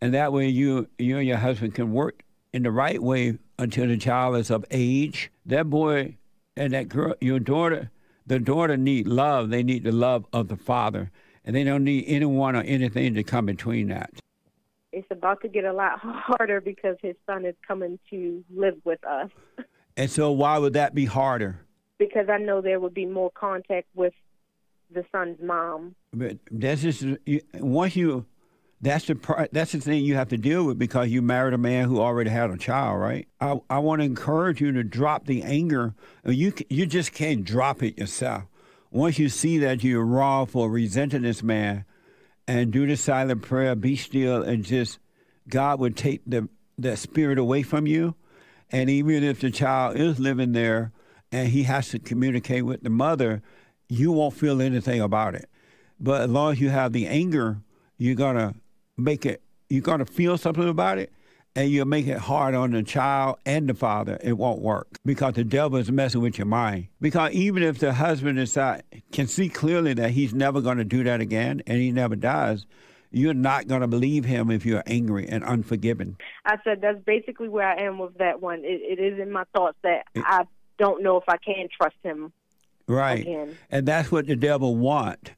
and 0.00 0.14
that 0.14 0.32
way 0.32 0.48
you 0.48 0.88
you 0.98 1.18
and 1.18 1.26
your 1.26 1.38
husband 1.38 1.74
can 1.74 1.92
work 1.92 2.22
in 2.52 2.62
the 2.62 2.70
right 2.70 3.02
way 3.02 3.38
until 3.58 3.88
the 3.88 3.96
child 3.96 4.36
is 4.36 4.50
of 4.50 4.64
age. 4.70 5.32
That 5.46 5.68
boy 5.68 6.16
and 6.56 6.72
that 6.72 6.88
girl, 6.88 7.14
your 7.20 7.40
daughter, 7.40 7.90
the 8.26 8.38
daughter 8.38 8.76
need 8.76 9.06
love. 9.06 9.50
They 9.50 9.62
need 9.62 9.84
the 9.84 9.92
love 9.92 10.26
of 10.32 10.48
the 10.48 10.56
father, 10.56 11.10
and 11.44 11.54
they 11.54 11.64
don't 11.64 11.84
need 11.84 12.04
anyone 12.06 12.56
or 12.56 12.62
anything 12.62 13.14
to 13.14 13.22
come 13.22 13.46
between 13.46 13.88
that. 13.88 14.10
It's 14.92 15.06
about 15.10 15.40
to 15.42 15.48
get 15.48 15.64
a 15.64 15.72
lot 15.72 15.98
harder 16.00 16.60
because 16.60 16.96
his 17.02 17.16
son 17.26 17.44
is 17.44 17.54
coming 17.66 17.98
to 18.10 18.44
live 18.54 18.76
with 18.84 19.04
us. 19.04 19.30
And 19.96 20.10
so, 20.10 20.30
why 20.32 20.58
would 20.58 20.72
that 20.74 20.94
be 20.94 21.04
harder? 21.04 21.60
Because 21.98 22.28
I 22.28 22.38
know 22.38 22.60
there 22.60 22.80
would 22.80 22.94
be 22.94 23.06
more 23.06 23.30
contact 23.30 23.88
with 23.94 24.14
the 24.92 25.04
son's 25.12 25.38
mom. 25.42 25.94
But 26.12 26.38
that's 26.50 26.82
just 26.82 27.04
once 27.54 27.96
you 27.96 28.26
That's 28.84 29.06
the 29.06 29.48
that's 29.50 29.72
the 29.72 29.80
thing 29.80 30.04
you 30.04 30.16
have 30.16 30.28
to 30.28 30.36
deal 30.36 30.64
with 30.64 30.78
because 30.78 31.08
you 31.08 31.22
married 31.22 31.54
a 31.54 31.58
man 31.58 31.88
who 31.88 32.00
already 32.00 32.28
had 32.28 32.50
a 32.50 32.58
child, 32.58 33.00
right? 33.00 33.26
I, 33.40 33.58
I 33.70 33.78
want 33.78 34.00
to 34.00 34.04
encourage 34.04 34.60
you 34.60 34.72
to 34.72 34.84
drop 34.84 35.24
the 35.24 35.42
anger. 35.42 35.94
You 36.22 36.52
you 36.68 36.84
just 36.84 37.14
can't 37.14 37.44
drop 37.46 37.82
it 37.82 37.98
yourself. 37.98 38.42
Once 38.90 39.18
you 39.18 39.30
see 39.30 39.56
that 39.58 39.82
you're 39.82 40.04
wrong 40.04 40.44
for 40.44 40.68
resenting 40.68 41.22
this 41.22 41.42
man, 41.42 41.86
and 42.46 42.70
do 42.70 42.86
the 42.86 42.98
silent 42.98 43.40
prayer, 43.40 43.74
be 43.74 43.96
still, 43.96 44.42
and 44.42 44.62
just 44.62 44.98
God 45.48 45.80
would 45.80 45.96
take 45.96 46.20
the 46.26 46.50
the 46.76 46.94
spirit 46.98 47.38
away 47.38 47.62
from 47.62 47.86
you. 47.86 48.14
And 48.70 48.90
even 48.90 49.24
if 49.24 49.40
the 49.40 49.50
child 49.50 49.96
is 49.96 50.20
living 50.20 50.52
there 50.52 50.92
and 51.32 51.48
he 51.48 51.62
has 51.62 51.88
to 51.88 51.98
communicate 51.98 52.66
with 52.66 52.82
the 52.82 52.90
mother, 52.90 53.40
you 53.88 54.12
won't 54.12 54.34
feel 54.34 54.60
anything 54.60 55.00
about 55.00 55.34
it. 55.34 55.48
But 55.98 56.20
as 56.20 56.30
long 56.30 56.52
as 56.52 56.60
you 56.60 56.68
have 56.68 56.92
the 56.92 57.06
anger, 57.06 57.62
you're 57.96 58.14
gonna 58.14 58.54
make 58.96 59.26
it, 59.26 59.42
you're 59.68 59.82
going 59.82 59.98
to 59.98 60.06
feel 60.06 60.38
something 60.38 60.68
about 60.68 60.98
it, 60.98 61.12
and 61.56 61.70
you'll 61.70 61.86
make 61.86 62.06
it 62.06 62.18
hard 62.18 62.54
on 62.54 62.72
the 62.72 62.82
child 62.82 63.38
and 63.46 63.68
the 63.68 63.74
father. 63.74 64.18
It 64.22 64.34
won't 64.34 64.60
work 64.60 64.98
because 65.04 65.34
the 65.34 65.44
devil 65.44 65.78
is 65.78 65.90
messing 65.90 66.20
with 66.20 66.38
your 66.38 66.46
mind. 66.46 66.88
Because 67.00 67.32
even 67.32 67.62
if 67.62 67.78
the 67.78 67.92
husband 67.92 68.38
inside 68.38 68.82
can 69.12 69.26
see 69.26 69.48
clearly 69.48 69.94
that 69.94 70.10
he's 70.10 70.34
never 70.34 70.60
going 70.60 70.78
to 70.78 70.84
do 70.84 71.04
that 71.04 71.20
again, 71.20 71.62
and 71.66 71.78
he 71.78 71.92
never 71.92 72.16
does, 72.16 72.66
you're 73.10 73.34
not 73.34 73.68
going 73.68 73.80
to 73.80 73.86
believe 73.86 74.24
him 74.24 74.50
if 74.50 74.66
you're 74.66 74.82
angry 74.86 75.28
and 75.28 75.44
unforgiving. 75.44 76.16
I 76.44 76.56
said 76.64 76.80
that's 76.80 77.02
basically 77.04 77.48
where 77.48 77.68
I 77.68 77.82
am 77.82 77.98
with 77.98 78.18
that 78.18 78.42
one. 78.42 78.64
it, 78.64 78.80
it 78.82 78.98
is 78.98 79.20
in 79.20 79.30
my 79.30 79.44
thoughts 79.54 79.78
that 79.82 80.06
it, 80.14 80.24
I 80.26 80.44
don't 80.78 81.02
know 81.02 81.16
if 81.16 81.24
I 81.28 81.36
can 81.36 81.68
trust 81.76 81.96
him. 82.02 82.32
Right. 82.88 83.20
Again. 83.20 83.56
And 83.70 83.86
that's 83.86 84.10
what 84.10 84.26
the 84.26 84.36
devil 84.36 84.76
want. 84.76 85.32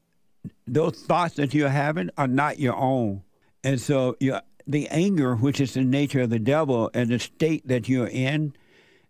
Those 0.66 1.00
thoughts 1.02 1.34
that 1.34 1.54
you're 1.54 1.68
having 1.68 2.10
are 2.16 2.26
not 2.26 2.58
your 2.58 2.76
own. 2.76 3.22
And 3.66 3.80
so 3.80 4.16
you, 4.20 4.38
the 4.68 4.87
anger, 4.90 5.35
which 5.35 5.61
is 5.61 5.75
the 5.75 5.82
nature 5.82 6.20
of 6.20 6.30
the 6.30 6.38
devil, 6.38 6.88
and 6.94 7.11
the 7.11 7.18
state 7.18 7.66
that 7.66 7.88
you're 7.88 8.06
in, 8.06 8.54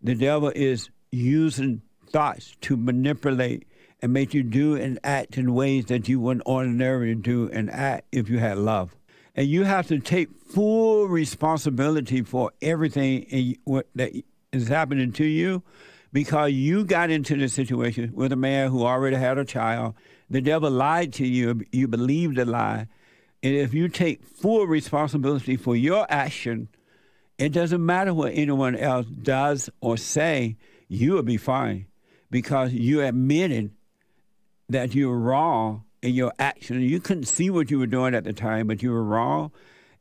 the 0.02 0.14
devil 0.14 0.50
is 0.56 0.88
using 1.12 1.82
thoughts 2.08 2.56
to 2.62 2.74
manipulate 2.78 3.66
and 4.00 4.14
make 4.14 4.32
you 4.32 4.42
do 4.42 4.74
and 4.74 4.98
act 5.04 5.36
in 5.36 5.52
ways 5.52 5.84
that 5.86 6.08
you 6.08 6.20
wouldn't 6.20 6.46
ordinarily 6.46 7.14
do 7.14 7.50
and 7.52 7.70
act 7.70 8.06
if 8.12 8.30
you 8.30 8.38
had 8.38 8.56
love. 8.56 8.96
And 9.34 9.46
you 9.46 9.64
have 9.64 9.88
to 9.88 9.98
take 9.98 10.30
full 10.46 11.06
responsibility 11.06 12.22
for 12.22 12.50
everything 12.62 13.24
in, 13.24 13.56
what, 13.64 13.88
that 13.94 14.12
is 14.52 14.68
happening 14.68 15.12
to 15.12 15.26
you 15.26 15.62
because 16.14 16.52
you 16.52 16.86
got 16.86 17.10
into 17.10 17.36
the 17.36 17.50
situation 17.50 18.12
with 18.14 18.32
a 18.32 18.36
man 18.36 18.70
who 18.70 18.86
already 18.86 19.16
had 19.16 19.36
a 19.36 19.44
child. 19.44 19.96
The 20.30 20.40
devil 20.40 20.70
lied 20.70 21.12
to 21.14 21.26
you. 21.26 21.60
You 21.72 21.88
believed 21.88 22.36
the 22.36 22.46
lie. 22.46 22.86
And 23.46 23.54
if 23.54 23.72
you 23.72 23.88
take 23.88 24.24
full 24.24 24.66
responsibility 24.66 25.56
for 25.56 25.76
your 25.76 26.04
action, 26.10 26.66
it 27.38 27.50
doesn't 27.50 27.86
matter 27.86 28.12
what 28.12 28.32
anyone 28.34 28.74
else 28.74 29.06
does 29.06 29.70
or 29.80 29.96
say, 29.96 30.56
you 30.88 31.12
will 31.12 31.22
be 31.22 31.36
fine 31.36 31.86
because 32.28 32.72
you 32.72 33.02
admitted 33.02 33.70
that 34.68 34.96
you 34.96 35.08
were 35.08 35.20
wrong 35.20 35.84
in 36.02 36.12
your 36.12 36.32
action. 36.40 36.80
You 36.80 36.98
couldn't 36.98 37.26
see 37.26 37.48
what 37.48 37.70
you 37.70 37.78
were 37.78 37.86
doing 37.86 38.16
at 38.16 38.24
the 38.24 38.32
time, 38.32 38.66
but 38.66 38.82
you 38.82 38.90
were 38.90 39.04
wrong 39.04 39.52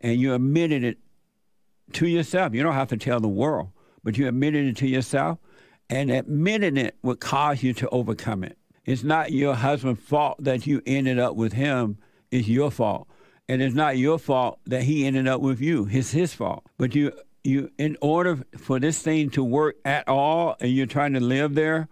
and 0.01 0.19
you 0.19 0.33
admitted 0.33 0.83
it 0.83 0.97
to 1.93 2.07
yourself. 2.07 2.55
You 2.55 2.63
don't 2.63 2.73
have 2.73 2.89
to 2.89 2.97
tell 2.97 3.19
the 3.19 3.27
world, 3.27 3.69
but 4.03 4.17
you 4.17 4.27
admitted 4.27 4.65
it 4.65 4.77
to 4.77 4.87
yourself, 4.87 5.37
and 5.87 6.09
admitting 6.09 6.77
it 6.77 6.97
would 7.03 7.19
cause 7.19 7.61
you 7.61 7.75
to 7.75 7.89
overcome 7.89 8.43
it. 8.43 8.57
It's 8.85 9.03
not 9.03 9.33
your 9.33 9.53
husband's 9.53 10.01
fault 10.01 10.43
that 10.43 10.65
you 10.65 10.81
ended 10.87 11.19
up 11.19 11.35
with 11.35 11.53
him, 11.53 11.99
it's 12.31 12.47
your 12.47 12.71
fault 12.71 13.07
and 13.47 13.61
it's 13.61 13.75
not 13.75 13.97
your 13.97 14.17
fault 14.17 14.59
that 14.65 14.83
he 14.83 15.05
ended 15.05 15.27
up 15.27 15.41
with 15.41 15.61
you. 15.61 15.87
It's 15.91 16.11
his 16.11 16.33
fault. 16.33 16.63
But 16.77 16.95
you, 16.95 17.11
you, 17.43 17.71
in 17.77 17.97
order 18.01 18.39
for 18.57 18.79
this 18.79 19.01
thing 19.01 19.29
to 19.31 19.43
work 19.43 19.77
at 19.85 20.07
all, 20.07 20.55
and 20.59 20.71
you're 20.71 20.87
trying 20.87 21.13
to 21.13 21.19
live 21.19 21.55
there, 21.55 21.87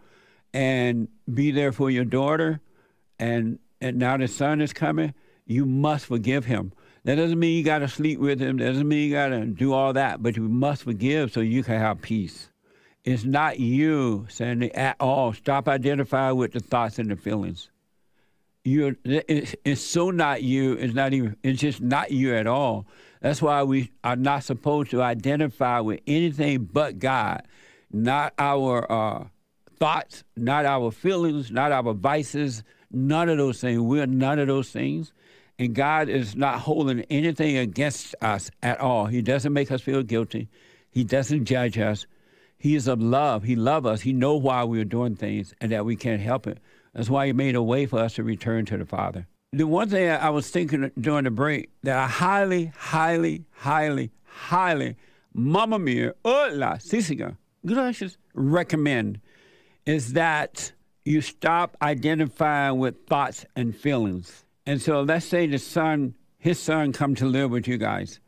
and 0.53 1.07
be 1.31 1.51
there 1.51 1.71
for 1.71 1.89
your 1.89 2.05
daughter, 2.05 2.59
and 3.19 3.59
and 3.81 3.97
now 3.97 4.17
the 4.17 4.27
son 4.27 4.61
is 4.61 4.71
coming, 4.71 5.13
you 5.45 5.65
must 5.65 6.05
forgive 6.05 6.45
him. 6.45 6.71
That 7.03 7.15
doesn't 7.15 7.37
mean 7.37 7.57
you 7.57 7.63
got 7.63 7.79
to 7.79 7.89
sleep 7.89 8.19
with 8.19 8.39
him. 8.39 8.57
That 8.57 8.65
doesn't 8.65 8.87
mean 8.87 9.09
you 9.09 9.13
got 9.13 9.27
to 9.27 9.45
do 9.45 9.73
all 9.73 9.91
that. 9.93 10.23
But 10.23 10.37
you 10.37 10.43
must 10.43 10.83
forgive 10.83 11.33
so 11.33 11.41
you 11.41 11.63
can 11.63 11.77
have 11.77 12.01
peace. 12.01 12.49
It's 13.03 13.25
not 13.25 13.59
you, 13.59 14.25
Sandy, 14.29 14.73
at 14.73 14.95
all. 15.01 15.33
Stop 15.33 15.67
identifying 15.67 16.37
with 16.37 16.53
the 16.53 16.61
thoughts 16.61 16.99
and 16.99 17.11
the 17.11 17.17
feelings 17.17 17.69
you 18.63 18.95
it's, 19.03 19.55
it's 19.65 19.81
so 19.81 20.09
not 20.09 20.41
you 20.41 20.73
it's 20.73 20.93
not 20.93 21.13
even 21.13 21.35
it's 21.43 21.59
just 21.59 21.81
not 21.81 22.11
you 22.11 22.33
at 22.35 22.47
all. 22.47 22.85
That's 23.21 23.41
why 23.41 23.63
we 23.63 23.91
are 24.03 24.15
not 24.15 24.43
supposed 24.43 24.91
to 24.91 25.01
identify 25.01 25.79
with 25.79 25.99
anything 26.07 26.69
but 26.71 26.99
god. 26.99 27.43
Not 27.91 28.33
our 28.39 28.89
uh, 28.91 29.25
thoughts 29.79 30.23
not 30.37 30.65
our 30.65 30.91
feelings 30.91 31.51
not 31.51 31.71
our 31.71 31.93
vices 31.93 32.63
none 32.91 33.27
of 33.27 33.37
those 33.37 33.59
things. 33.59 33.79
We're 33.79 34.07
none 34.07 34.39
of 34.39 34.47
those 34.47 34.69
things. 34.69 35.11
And 35.59 35.75
god 35.75 36.07
is 36.07 36.35
not 36.35 36.59
holding 36.59 37.01
anything 37.09 37.57
against 37.57 38.15
us 38.21 38.49
at 38.61 38.79
all. 38.79 39.07
He 39.07 39.21
doesn't 39.21 39.51
make 39.51 39.71
us 39.71 39.81
feel 39.81 40.03
guilty. 40.03 40.47
He 40.89 41.03
doesn't 41.03 41.45
judge 41.45 41.77
us. 41.77 42.07
He 42.57 42.75
is 42.75 42.87
of 42.87 43.01
love. 43.01 43.43
He 43.43 43.57
loves 43.57 43.87
us. 43.87 44.01
He 44.01 44.13
knows 44.13 44.41
why 44.41 44.63
we're 44.63 44.85
doing 44.85 45.17
things 45.17 45.53
and 45.59 45.69
that 45.73 45.83
we 45.83 45.97
can't 45.97 46.21
help 46.21 46.47
it 46.47 46.59
that's 46.93 47.09
why 47.09 47.27
He 47.27 47.33
made 47.33 47.55
a 47.55 47.63
way 47.63 47.85
for 47.85 47.99
us 47.99 48.15
to 48.15 48.23
return 48.23 48.65
to 48.65 48.77
the 48.77 48.85
Father. 48.85 49.27
The 49.51 49.67
one 49.67 49.89
thing 49.89 50.09
I 50.09 50.29
was 50.29 50.49
thinking 50.49 50.91
during 50.99 51.25
the 51.25 51.31
break 51.31 51.69
that 51.83 51.97
I 51.97 52.07
highly, 52.07 52.71
highly, 52.75 53.45
highly, 53.51 54.11
highly, 54.25 54.95
Mamma 55.33 55.79
Mia, 55.79 56.13
hola, 56.25 56.79
sisiga, 56.79 57.37
gracias, 57.65 58.17
recommend 58.33 59.19
is 59.85 60.13
that 60.13 60.71
you 61.05 61.21
stop 61.21 61.77
identifying 61.81 62.77
with 62.79 63.05
thoughts 63.07 63.45
and 63.55 63.75
feelings. 63.75 64.43
And 64.65 64.81
so 64.81 65.01
let's 65.01 65.25
say 65.25 65.47
the 65.47 65.57
son, 65.57 66.15
his 66.39 66.59
son, 66.59 66.93
come 66.93 67.15
to 67.15 67.25
live 67.25 67.51
with 67.51 67.67
you 67.67 67.77
guys, 67.77 68.19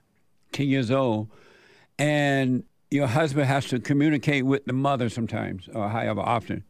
10 0.52 0.68
years 0.68 0.92
old, 0.92 1.30
and 1.98 2.64
your 2.92 3.08
husband 3.08 3.48
has 3.48 3.66
to 3.68 3.80
communicate 3.80 4.46
with 4.46 4.66
the 4.66 4.74
mother 4.74 5.10
sometimes, 5.10 5.70
or 5.74 5.90
however 5.90 6.22
often. 6.22 6.64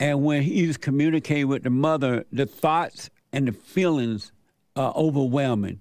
And 0.00 0.22
when 0.24 0.42
he's 0.42 0.76
communicating 0.76 1.48
with 1.48 1.64
the 1.64 1.70
mother, 1.70 2.24
the 2.32 2.46
thoughts 2.46 3.10
and 3.32 3.48
the 3.48 3.52
feelings 3.52 4.32
are 4.76 4.92
overwhelming. 4.94 5.80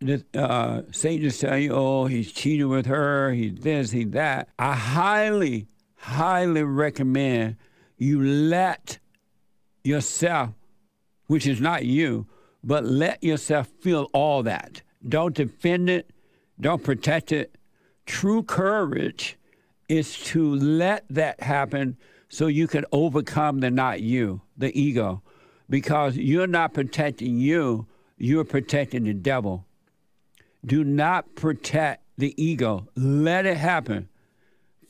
The, 0.00 0.24
uh, 0.34 0.82
Satan 0.90 1.22
just 1.22 1.40
tell 1.40 1.58
you, 1.58 1.72
oh, 1.72 2.06
he's 2.06 2.32
cheating 2.32 2.68
with 2.68 2.86
her, 2.86 3.32
he's 3.32 3.54
this, 3.60 3.90
he's 3.92 4.10
that. 4.10 4.48
I 4.58 4.74
highly, 4.74 5.68
highly 5.96 6.64
recommend 6.64 7.56
you 7.98 8.20
let 8.20 8.98
yourself, 9.84 10.50
which 11.26 11.46
is 11.46 11.60
not 11.60 11.84
you, 11.84 12.26
but 12.64 12.84
let 12.84 13.22
yourself 13.22 13.68
feel 13.80 14.08
all 14.12 14.42
that. 14.42 14.82
Don't 15.08 15.34
defend 15.34 15.88
it, 15.88 16.10
don't 16.60 16.82
protect 16.82 17.30
it. 17.30 17.56
True 18.06 18.42
courage 18.42 19.38
is 19.88 20.18
to 20.24 20.54
let 20.56 21.04
that 21.10 21.40
happen 21.40 21.96
so 22.32 22.46
you 22.46 22.66
can 22.66 22.86
overcome 22.92 23.60
the 23.60 23.70
not 23.70 24.00
you, 24.00 24.40
the 24.56 24.72
ego. 24.80 25.22
Because 25.68 26.16
you're 26.16 26.46
not 26.46 26.72
protecting 26.72 27.36
you, 27.36 27.86
you're 28.16 28.44
protecting 28.44 29.04
the 29.04 29.12
devil. 29.12 29.66
Do 30.64 30.82
not 30.82 31.34
protect 31.34 32.04
the 32.16 32.34
ego. 32.42 32.88
Let 32.96 33.44
it 33.44 33.58
happen. 33.58 34.08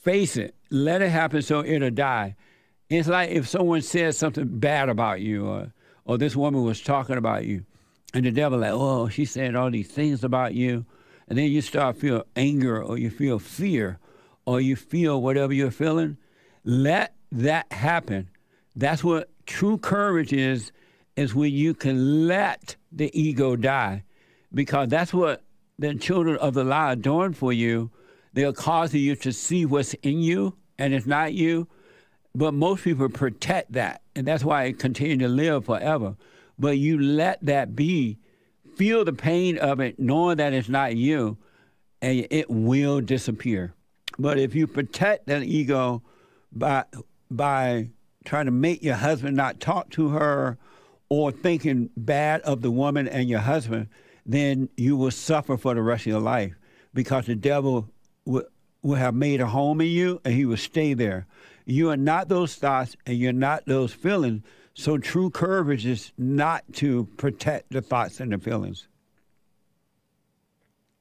Face 0.02 0.36
it. 0.36 0.54
Let 0.70 1.02
it 1.02 1.08
happen 1.08 1.42
so 1.42 1.64
it'll 1.64 1.90
die. 1.90 2.36
It's 2.88 3.08
like 3.08 3.30
if 3.30 3.48
someone 3.48 3.82
says 3.82 4.16
something 4.16 4.60
bad 4.60 4.88
about 4.88 5.20
you, 5.20 5.44
or, 5.44 5.72
or 6.04 6.18
this 6.18 6.36
woman 6.36 6.62
was 6.62 6.80
talking 6.80 7.16
about 7.16 7.44
you, 7.44 7.64
and 8.14 8.24
the 8.24 8.30
devil 8.30 8.60
like, 8.60 8.70
oh, 8.72 9.08
she 9.08 9.24
said 9.24 9.56
all 9.56 9.70
these 9.72 9.90
things 9.90 10.22
about 10.22 10.54
you, 10.54 10.86
and 11.26 11.36
then 11.36 11.50
you 11.50 11.60
start 11.60 11.96
feel 11.96 12.24
anger, 12.36 12.80
or 12.80 12.98
you 12.98 13.10
feel 13.10 13.40
fear, 13.40 13.98
or 14.46 14.60
you 14.60 14.76
feel 14.76 15.20
whatever 15.20 15.52
you're 15.52 15.72
feeling. 15.72 16.18
Let 16.64 17.16
that 17.32 17.72
happen. 17.72 18.28
That's 18.76 19.02
what 19.02 19.30
true 19.46 19.78
courage 19.78 20.32
is, 20.32 20.70
is 21.16 21.34
when 21.34 21.52
you 21.52 21.74
can 21.74 22.28
let 22.28 22.76
the 22.92 23.10
ego 23.18 23.56
die. 23.56 24.04
Because 24.54 24.88
that's 24.88 25.12
what 25.12 25.42
the 25.78 25.94
children 25.94 26.36
of 26.36 26.54
the 26.54 26.62
lie 26.62 26.92
are 26.92 26.96
doing 26.96 27.32
for 27.32 27.52
you. 27.52 27.90
They're 28.34 28.52
causing 28.52 29.00
you 29.00 29.16
to 29.16 29.32
see 29.32 29.66
what's 29.66 29.94
in 29.94 30.20
you 30.20 30.56
and 30.78 30.94
it's 30.94 31.06
not 31.06 31.32
you. 31.32 31.68
But 32.34 32.54
most 32.54 32.84
people 32.84 33.08
protect 33.10 33.72
that, 33.72 34.00
and 34.16 34.26
that's 34.26 34.42
why 34.42 34.64
it 34.64 34.78
continue 34.78 35.18
to 35.18 35.28
live 35.28 35.66
forever. 35.66 36.16
But 36.58 36.78
you 36.78 36.98
let 36.98 37.44
that 37.44 37.76
be, 37.76 38.18
feel 38.74 39.04
the 39.04 39.12
pain 39.12 39.58
of 39.58 39.80
it, 39.80 39.98
knowing 39.98 40.38
that 40.38 40.54
it's 40.54 40.68
not 40.68 40.96
you, 40.96 41.36
and 42.00 42.26
it 42.30 42.48
will 42.48 43.02
disappear. 43.02 43.74
But 44.18 44.38
if 44.38 44.54
you 44.54 44.66
protect 44.66 45.26
that 45.26 45.42
ego 45.42 46.02
by 46.50 46.84
by 47.36 47.90
trying 48.24 48.46
to 48.46 48.52
make 48.52 48.82
your 48.82 48.94
husband 48.94 49.36
not 49.36 49.60
talk 49.60 49.90
to 49.90 50.10
her 50.10 50.58
or 51.08 51.30
thinking 51.32 51.90
bad 51.96 52.40
of 52.42 52.62
the 52.62 52.70
woman 52.70 53.08
and 53.08 53.28
your 53.28 53.40
husband, 53.40 53.88
then 54.24 54.68
you 54.76 54.96
will 54.96 55.10
suffer 55.10 55.56
for 55.56 55.74
the 55.74 55.82
rest 55.82 56.02
of 56.02 56.06
your 56.06 56.20
life 56.20 56.54
because 56.94 57.26
the 57.26 57.34
devil 57.34 57.88
will, 58.24 58.44
will 58.82 58.96
have 58.96 59.14
made 59.14 59.40
a 59.40 59.46
home 59.46 59.80
in 59.80 59.88
you 59.88 60.20
and 60.24 60.34
he 60.34 60.44
will 60.44 60.56
stay 60.56 60.94
there. 60.94 61.26
You 61.64 61.90
are 61.90 61.96
not 61.96 62.28
those 62.28 62.54
thoughts 62.54 62.96
and 63.06 63.18
you're 63.18 63.32
not 63.32 63.66
those 63.66 63.92
feelings. 63.92 64.42
So 64.74 64.98
true 64.98 65.30
courage 65.30 65.84
is 65.84 66.12
not 66.16 66.64
to 66.74 67.04
protect 67.16 67.72
the 67.72 67.82
thoughts 67.82 68.20
and 68.20 68.32
the 68.32 68.38
feelings. 68.38 68.88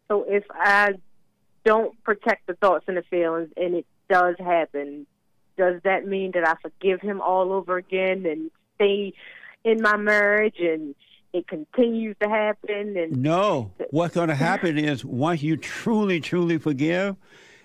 So 0.10 0.26
if 0.28 0.44
I 0.52 0.96
don't 1.64 2.02
protect 2.04 2.48
the 2.48 2.54
thoughts 2.56 2.86
and 2.88 2.98
the 2.98 3.04
feelings 3.04 3.50
and 3.56 3.76
it 3.76 3.86
does 4.10 4.36
happen, 4.40 5.08
does 5.62 5.80
that 5.84 6.08
mean 6.08 6.32
that 6.34 6.48
I 6.48 6.56
forgive 6.60 7.02
him 7.02 7.22
all 7.22 7.54
over 7.54 7.78
again 7.78 8.26
and 8.26 8.50
stay 8.76 9.14
in 9.64 9.80
my 9.80 9.96
marriage 9.96 10.56
and 10.60 10.96
it 11.34 11.48
continues 11.48 12.16
to 12.20 12.28
happen 12.28 12.98
and 12.98 13.22
No. 13.22 13.72
What's 13.92 14.16
going 14.16 14.30
to 14.30 14.36
happen 14.36 14.80
is 14.80 15.06
once 15.06 15.44
you 15.44 15.58
truly 15.58 16.20
truly 16.20 16.58
forgive, 16.58 17.16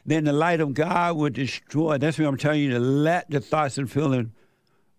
then 0.05 0.25
the 0.25 0.35
light 0.35 0.61
of 0.61 0.75
God 0.75 1.17
will 1.17 1.31
destroy. 1.31 1.97
That's 1.97 2.19
what 2.19 2.29
I'm 2.29 2.37
telling 2.37 2.61
you 2.61 2.73
to 2.73 2.79
let 2.79 3.31
the 3.31 3.41
thoughts 3.41 3.79
and 3.79 3.91
feelings 3.91 4.29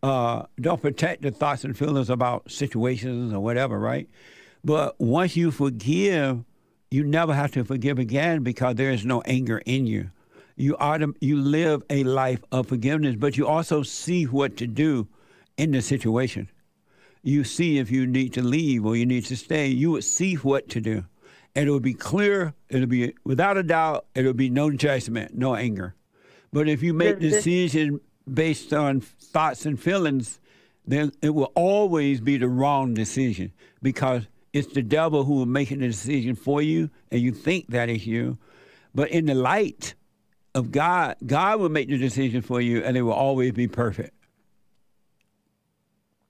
uh, 0.01 0.47
don't 0.59 0.81
protect 0.81 1.21
the 1.21 1.29
thoughts 1.29 1.63
and 1.63 1.77
feelings 1.77 2.09
about 2.09 2.49
situations 2.49 3.31
or 3.31 3.39
whatever, 3.39 3.77
right? 3.77 4.09
But 4.65 4.99
once 4.99 5.35
you 5.35 5.51
forgive, 5.51 6.43
you 6.89 7.03
never 7.03 7.35
have 7.35 7.51
to 7.51 7.63
forgive 7.63 7.99
again 7.99 8.41
because 8.41 8.73
there 8.73 8.89
is 8.89 9.05
no 9.05 9.21
anger 9.21 9.61
in 9.67 9.85
you. 9.85 10.09
You 10.57 10.75
autom- 10.77 11.15
you 11.21 11.37
live 11.37 11.83
a 11.89 12.03
life 12.03 12.43
of 12.51 12.67
forgiveness, 12.67 13.15
but 13.15 13.37
you 13.37 13.47
also 13.47 13.83
see 13.83 14.25
what 14.25 14.57
to 14.57 14.65
do 14.65 15.07
in 15.55 15.71
the 15.71 15.81
situation. 15.83 16.49
You 17.21 17.43
see 17.43 17.77
if 17.77 17.91
you 17.91 18.07
need 18.07 18.33
to 18.33 18.41
leave 18.41 18.83
or 18.83 18.95
you 18.95 19.05
need 19.05 19.25
to 19.25 19.37
stay. 19.37 19.67
You 19.67 19.91
would 19.91 20.03
see 20.03 20.33
what 20.35 20.67
to 20.69 20.81
do. 20.81 21.05
And 21.55 21.67
it 21.67 21.71
will 21.71 21.79
be 21.79 21.93
clear, 21.93 22.55
it'll 22.69 22.87
be 22.87 23.13
without 23.23 23.57
a 23.57 23.63
doubt, 23.63 24.05
it'll 24.15 24.33
be 24.33 24.49
no 24.49 24.71
judgment, 24.71 25.37
no 25.37 25.55
anger. 25.55 25.95
But 26.51 26.67
if 26.67 26.81
you 26.81 26.93
make 26.93 27.19
decisions 27.19 27.99
based 28.31 28.73
on 28.73 29.01
thoughts 29.01 29.65
and 29.65 29.79
feelings, 29.79 30.39
then 30.85 31.11
it 31.21 31.31
will 31.31 31.51
always 31.53 32.19
be 32.19 32.37
the 32.37 32.47
wrong 32.47 32.93
decision 32.93 33.51
because 33.83 34.27
it's 34.53 34.73
the 34.73 34.81
devil 34.81 35.23
who 35.25 35.33
will 35.33 35.45
make 35.45 35.69
the 35.69 35.75
decision 35.75 36.35
for 36.35 36.61
you, 36.61 36.89
and 37.11 37.21
you 37.21 37.31
think 37.31 37.67
that 37.67 37.89
is 37.89 38.07
you. 38.07 38.37
But 38.95 39.09
in 39.09 39.25
the 39.25 39.35
light 39.35 39.93
of 40.57 40.71
God, 40.71 41.15
God 41.25 41.59
will 41.59 41.69
make 41.69 41.87
the 41.87 41.97
decision 41.97 42.41
for 42.41 42.59
you, 42.59 42.83
and 42.83 42.97
it 42.97 43.03
will 43.03 43.13
always 43.13 43.51
be 43.51 43.67
perfect. 43.67 44.13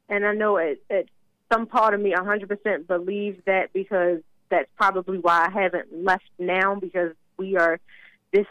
and 0.09 0.25
I 0.25 0.33
know 0.33 0.57
it, 0.57 0.83
it 0.89 1.09
some 1.51 1.65
part 1.65 1.93
of 1.93 2.01
me 2.01 2.13
100% 2.13 2.87
believes 2.87 3.39
that 3.45 3.71
because 3.73 4.19
that's 4.49 4.69
probably 4.75 5.17
why 5.17 5.47
I 5.47 5.49
haven't 5.49 6.03
left 6.03 6.29
now 6.37 6.75
because 6.75 7.13
we 7.37 7.55
are 7.57 7.79
this 8.33 8.45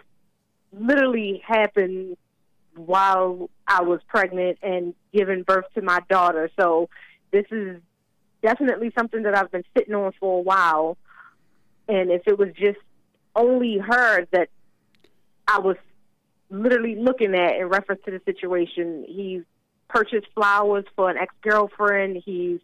literally 0.73 1.43
happened 1.47 2.17
while 2.75 3.51
I 3.67 3.83
was 3.83 4.01
pregnant 4.09 4.59
and 4.63 4.95
giving 5.13 5.43
birth 5.43 5.67
to 5.75 5.83
my 5.83 6.01
daughter. 6.09 6.51
So 6.59 6.89
this 7.33 7.47
is 7.51 7.81
definitely 8.43 8.93
something 8.97 9.23
that 9.25 9.37
I've 9.37 9.51
been 9.51 9.65
sitting 9.77 9.95
on 9.95 10.13
for 10.21 10.39
a 10.39 10.43
while. 10.43 10.97
And 11.89 12.11
if 12.11 12.23
it 12.27 12.39
was 12.39 12.49
just 12.55 12.79
only 13.35 13.79
her 13.79 14.27
that 14.33 14.49
I 15.49 15.59
was 15.59 15.77
literally 16.51 16.97
looking 16.97 17.35
at 17.35 17.57
in 17.57 17.67
reference 17.67 18.03
to 18.05 18.11
the 18.11 18.21
situation, 18.25 19.05
he's 19.09 19.43
purchased 19.89 20.27
flowers 20.35 20.85
for 20.95 21.11
an 21.11 21.17
ex 21.17 21.35
girlfriend. 21.43 22.23
He's 22.25 22.61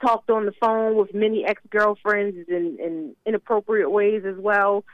talked 0.00 0.30
on 0.30 0.46
the 0.46 0.52
phone 0.60 0.96
with 0.96 1.14
many 1.14 1.44
ex 1.44 1.60
girlfriends 1.70 2.48
in, 2.48 2.78
in 2.80 3.16
inappropriate 3.26 3.90
ways 3.90 4.24
as 4.26 4.36
well. 4.36 4.84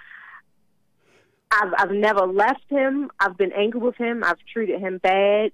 I've 1.50 1.72
I've 1.76 1.90
never 1.90 2.26
left 2.26 2.64
him. 2.68 3.10
I've 3.18 3.36
been 3.36 3.52
angry 3.52 3.80
with 3.80 3.96
him. 3.96 4.22
I've 4.24 4.38
treated 4.52 4.80
him 4.80 4.98
bad, 4.98 5.52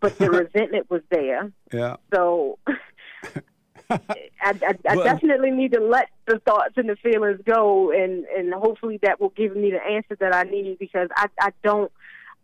but 0.00 0.18
the 0.18 0.30
resentment 0.52 0.90
was 0.90 1.02
there. 1.10 1.52
Yeah. 1.72 1.96
So 2.12 2.58
I, 3.92 4.54
I, 4.62 4.74
I 4.88 4.94
definitely 4.96 5.50
need 5.50 5.72
to 5.72 5.80
let 5.80 6.08
the 6.26 6.38
thoughts 6.40 6.74
and 6.76 6.88
the 6.88 6.96
feelings 6.96 7.40
go, 7.44 7.90
and 7.90 8.24
and 8.26 8.52
hopefully 8.54 8.98
that 9.02 9.20
will 9.20 9.30
give 9.30 9.56
me 9.56 9.70
the 9.70 9.82
answer 9.84 10.16
that 10.20 10.34
I 10.34 10.44
need 10.44 10.78
because 10.78 11.08
I 11.16 11.26
I 11.40 11.50
don't 11.62 11.90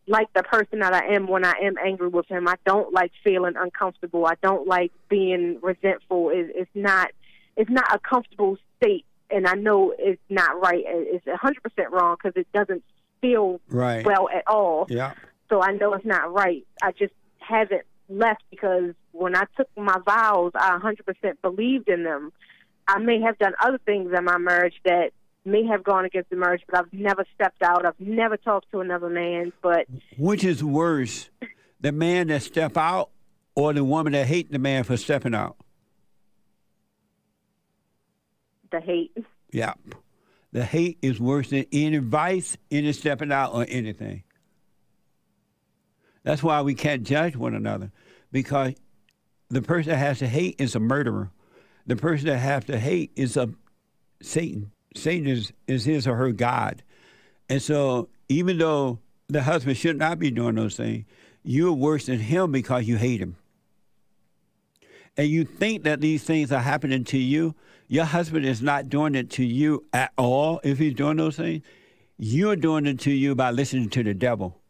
like 0.07 0.33
the 0.33 0.43
person 0.43 0.79
that 0.81 0.95
I 0.95 1.15
am 1.15 1.27
when 1.29 1.45
I 1.45 1.55
am 1.63 1.77
angry 1.79 2.09
with 2.09 2.27
him. 2.27 2.49
I 2.49 2.55
don't 2.65 2.93
like 2.93 3.13
feeling 3.23 3.55
uncomfortable. 3.57 4.27
I 4.27 4.35
don't 4.43 4.67
like 4.67 4.93
being 5.09 5.59
resentful. 5.63 6.31
It, 6.31 6.51
it's 6.55 6.71
not 6.75 7.11
it's 7.57 7.71
not 7.71 7.95
a 7.95 7.99
comfortable 7.99 8.57
state, 8.81 9.05
and 9.31 9.47
I 9.47 9.55
know 9.55 9.95
it's 9.99 10.23
not 10.29 10.61
right. 10.61 10.85
It's 10.87 11.27
a 11.27 11.37
hundred 11.37 11.63
percent 11.63 11.93
wrong 11.93 12.17
because 12.23 12.37
it 12.41 12.47
doesn't 12.53 12.83
feel 13.21 13.61
Right. 13.69 14.07
well 14.07 14.29
at 14.33 14.45
all 14.47 14.87
yeah. 14.89 15.13
so 15.51 15.61
I 15.61 15.73
know 15.73 15.93
it's 15.95 16.05
not 16.07 16.33
right. 16.33 16.65
I 16.83 16.93
just 16.93 17.13
haven't 17.41 17.83
left 18.09 18.43
because 18.51 18.95
when 19.13 19.37
I 19.37 19.45
took 19.57 19.69
my 19.77 19.99
vows, 20.05 20.53
I 20.55 20.79
100% 20.79 21.41
believed 21.43 21.89
in 21.89 22.05
them. 22.05 22.33
I 22.87 22.99
may 22.99 23.21
have 23.21 23.39
done 23.39 23.53
other 23.61 23.79
things 23.85 24.13
in 24.17 24.25
my 24.25 24.39
marriage 24.39 24.75
that 24.85 25.11
may 25.45 25.65
have 25.67 25.85
gone 25.85 26.05
against 26.05 26.31
the 26.31 26.37
marriage, 26.37 26.63
but 26.69 26.79
I've 26.79 26.93
never 26.93 27.25
stepped 27.35 27.63
out. 27.63 27.85
I've 27.85 28.01
never 28.01 28.37
talked 28.37 28.71
to 28.73 28.81
another 28.81 29.09
man. 29.09 29.53
But 29.63 29.87
Which 30.17 30.45
is 30.45 30.65
worse, 30.65 31.31
the 31.81 31.93
man 31.93 32.29
that 32.29 32.43
step 32.43 32.77
out 32.77 33.11
or 33.55 33.73
the 33.73 33.85
woman 33.85 34.13
that 34.13 34.27
hate 34.27 34.51
the 34.51 34.59
man 34.59 34.85
for 34.85 34.97
stepping 34.97 35.35
out? 35.35 35.57
the 38.71 38.81
hate. 38.81 39.17
Yeah. 39.51 39.75
The 40.53 40.65
hate 40.65 40.99
is 41.03 41.21
worse 41.21 41.51
than 41.51 41.67
any 41.73 41.99
vice, 41.99 42.57
any 42.71 42.93
stepping 42.93 43.33
out, 43.33 43.55
or 43.55 43.67
anything. 43.69 44.23
That's 46.23 46.43
why 46.43 46.61
we 46.63 46.75
can't 46.75 47.05
judge 47.05 47.37
one 47.37 47.55
another 47.55 47.91
because 48.33 48.75
the 49.49 49.63
person 49.63 49.91
that 49.91 49.99
has 49.99 50.19
to 50.19 50.27
hate 50.27 50.57
is 50.59 50.75
a 50.75 50.81
murderer. 50.81 51.31
The 51.87 51.97
person 51.97 52.27
that 52.27 52.39
has 52.39 52.65
to 52.65 52.79
hate 52.79 53.13
is 53.17 53.37
a 53.37 53.51
Satan. 54.21 54.73
Satan 54.95 55.27
is, 55.27 55.53
is 55.67 55.85
his 55.85 56.07
or 56.07 56.17
her 56.17 56.33
God. 56.33 56.83
And 57.49 57.63
so 57.63 58.09
even 58.29 58.59
though 58.59 58.99
the 59.29 59.43
husband 59.43 59.77
should 59.77 59.97
not 59.97 60.19
be 60.19 60.31
doing 60.31 60.57
those 60.57 60.77
things, 60.77 61.05
you're 61.43 61.73
worse 61.73 62.07
than 62.07 62.19
him 62.19 62.53
because 62.53 62.87
you 62.87 62.97
hate 62.97 63.21
him. 63.21 63.37
And 65.17 65.29
you 65.29 65.45
think 65.45 65.83
that 65.85 66.01
these 66.01 66.23
things 66.25 66.53
are 66.53 66.61
happening 66.61 67.05
to 67.05 67.19
you. 67.19 67.55
Your 67.89 68.05
husband 68.05 68.45
is 68.45 68.61
not 68.63 68.89
doing 68.89 69.15
it 69.15 69.31
to 69.31 69.45
you 69.45 69.85
at 69.93 70.13
all 70.17 70.61
if 70.63 70.79
he's 70.79 70.95
doing 70.95 71.17
those 71.17 71.37
things. 71.37 71.65
You're 72.19 72.57
doing 72.57 72.87
it 72.87 73.01
to 73.01 73.11
you 73.11 73.35
by 73.35 73.51
listening 73.51 73.89
to 73.91 74.03
the 74.03 74.15
devil. 74.15 74.61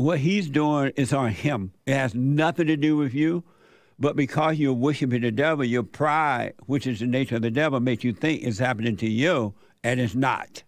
What 0.00 0.20
he's 0.20 0.48
doing 0.48 0.92
is 0.96 1.12
on 1.12 1.28
him. 1.28 1.72
It 1.84 1.92
has 1.92 2.14
nothing 2.14 2.68
to 2.68 2.76
do 2.78 2.96
with 2.96 3.12
you. 3.12 3.44
But 3.98 4.16
because 4.16 4.58
you're 4.58 4.72
worshiping 4.72 5.20
the 5.20 5.30
devil, 5.30 5.62
your 5.62 5.82
pride, 5.82 6.54
which 6.64 6.86
is 6.86 7.00
the 7.00 7.06
nature 7.06 7.36
of 7.36 7.42
the 7.42 7.50
devil, 7.50 7.80
makes 7.80 8.02
you 8.02 8.14
think 8.14 8.42
it's 8.42 8.58
happening 8.58 8.96
to 8.96 9.06
you, 9.06 9.52
and 9.84 10.00
it's 10.00 10.14
not. 10.14 10.62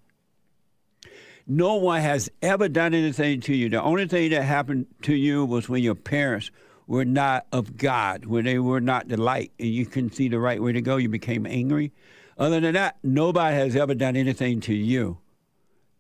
No 1.47 1.77
one 1.77 2.03
has 2.03 2.31
ever 2.43 2.69
done 2.69 2.93
anything 2.93 3.41
to 3.41 3.57
you. 3.57 3.71
The 3.71 3.81
only 3.81 4.07
thing 4.07 4.33
that 4.33 4.43
happened 4.43 4.85
to 5.05 5.15
you 5.15 5.47
was 5.47 5.67
when 5.67 5.83
your 5.83 5.95
parents 5.95 6.51
were 6.87 7.07
not 7.07 7.47
of 7.53 7.79
God, 7.79 8.27
when 8.27 8.45
they 8.45 8.59
were 8.59 8.83
not 8.83 9.09
the 9.09 9.17
light, 9.17 9.51
and 9.59 9.71
you 9.71 9.87
couldn't 9.87 10.15
see 10.15 10.29
the 10.29 10.41
right 10.41 10.63
way 10.63 10.73
to 10.73 10.83
go. 10.83 10.99
You 10.99 11.09
became 11.09 11.47
angry. 11.47 11.91
Other 12.37 12.61
than 12.61 12.75
that, 12.75 12.99
nobody 13.03 13.57
has 13.57 13.77
ever 13.77 13.95
done 13.95 14.15
anything 14.15 14.61
to 14.61 14.75
you. 14.75 15.17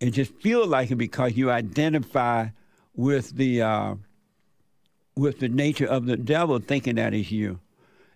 It 0.01 0.11
just 0.11 0.35
feels 0.35 0.69
like 0.69 0.91
it 0.91 0.97
because 0.97 1.35
you 1.35 1.51
identify 1.51 2.49
with 2.95 3.37
the 3.37 3.63
uh, 3.63 3.95
with 5.17 5.41
the 5.41 5.49
nature 5.49 5.87
of 5.87 6.07
the 6.07 6.17
devil, 6.17 6.59
thinking 6.59 6.97
that 6.97 7.15
is 7.15 7.31
you. 7.31 7.61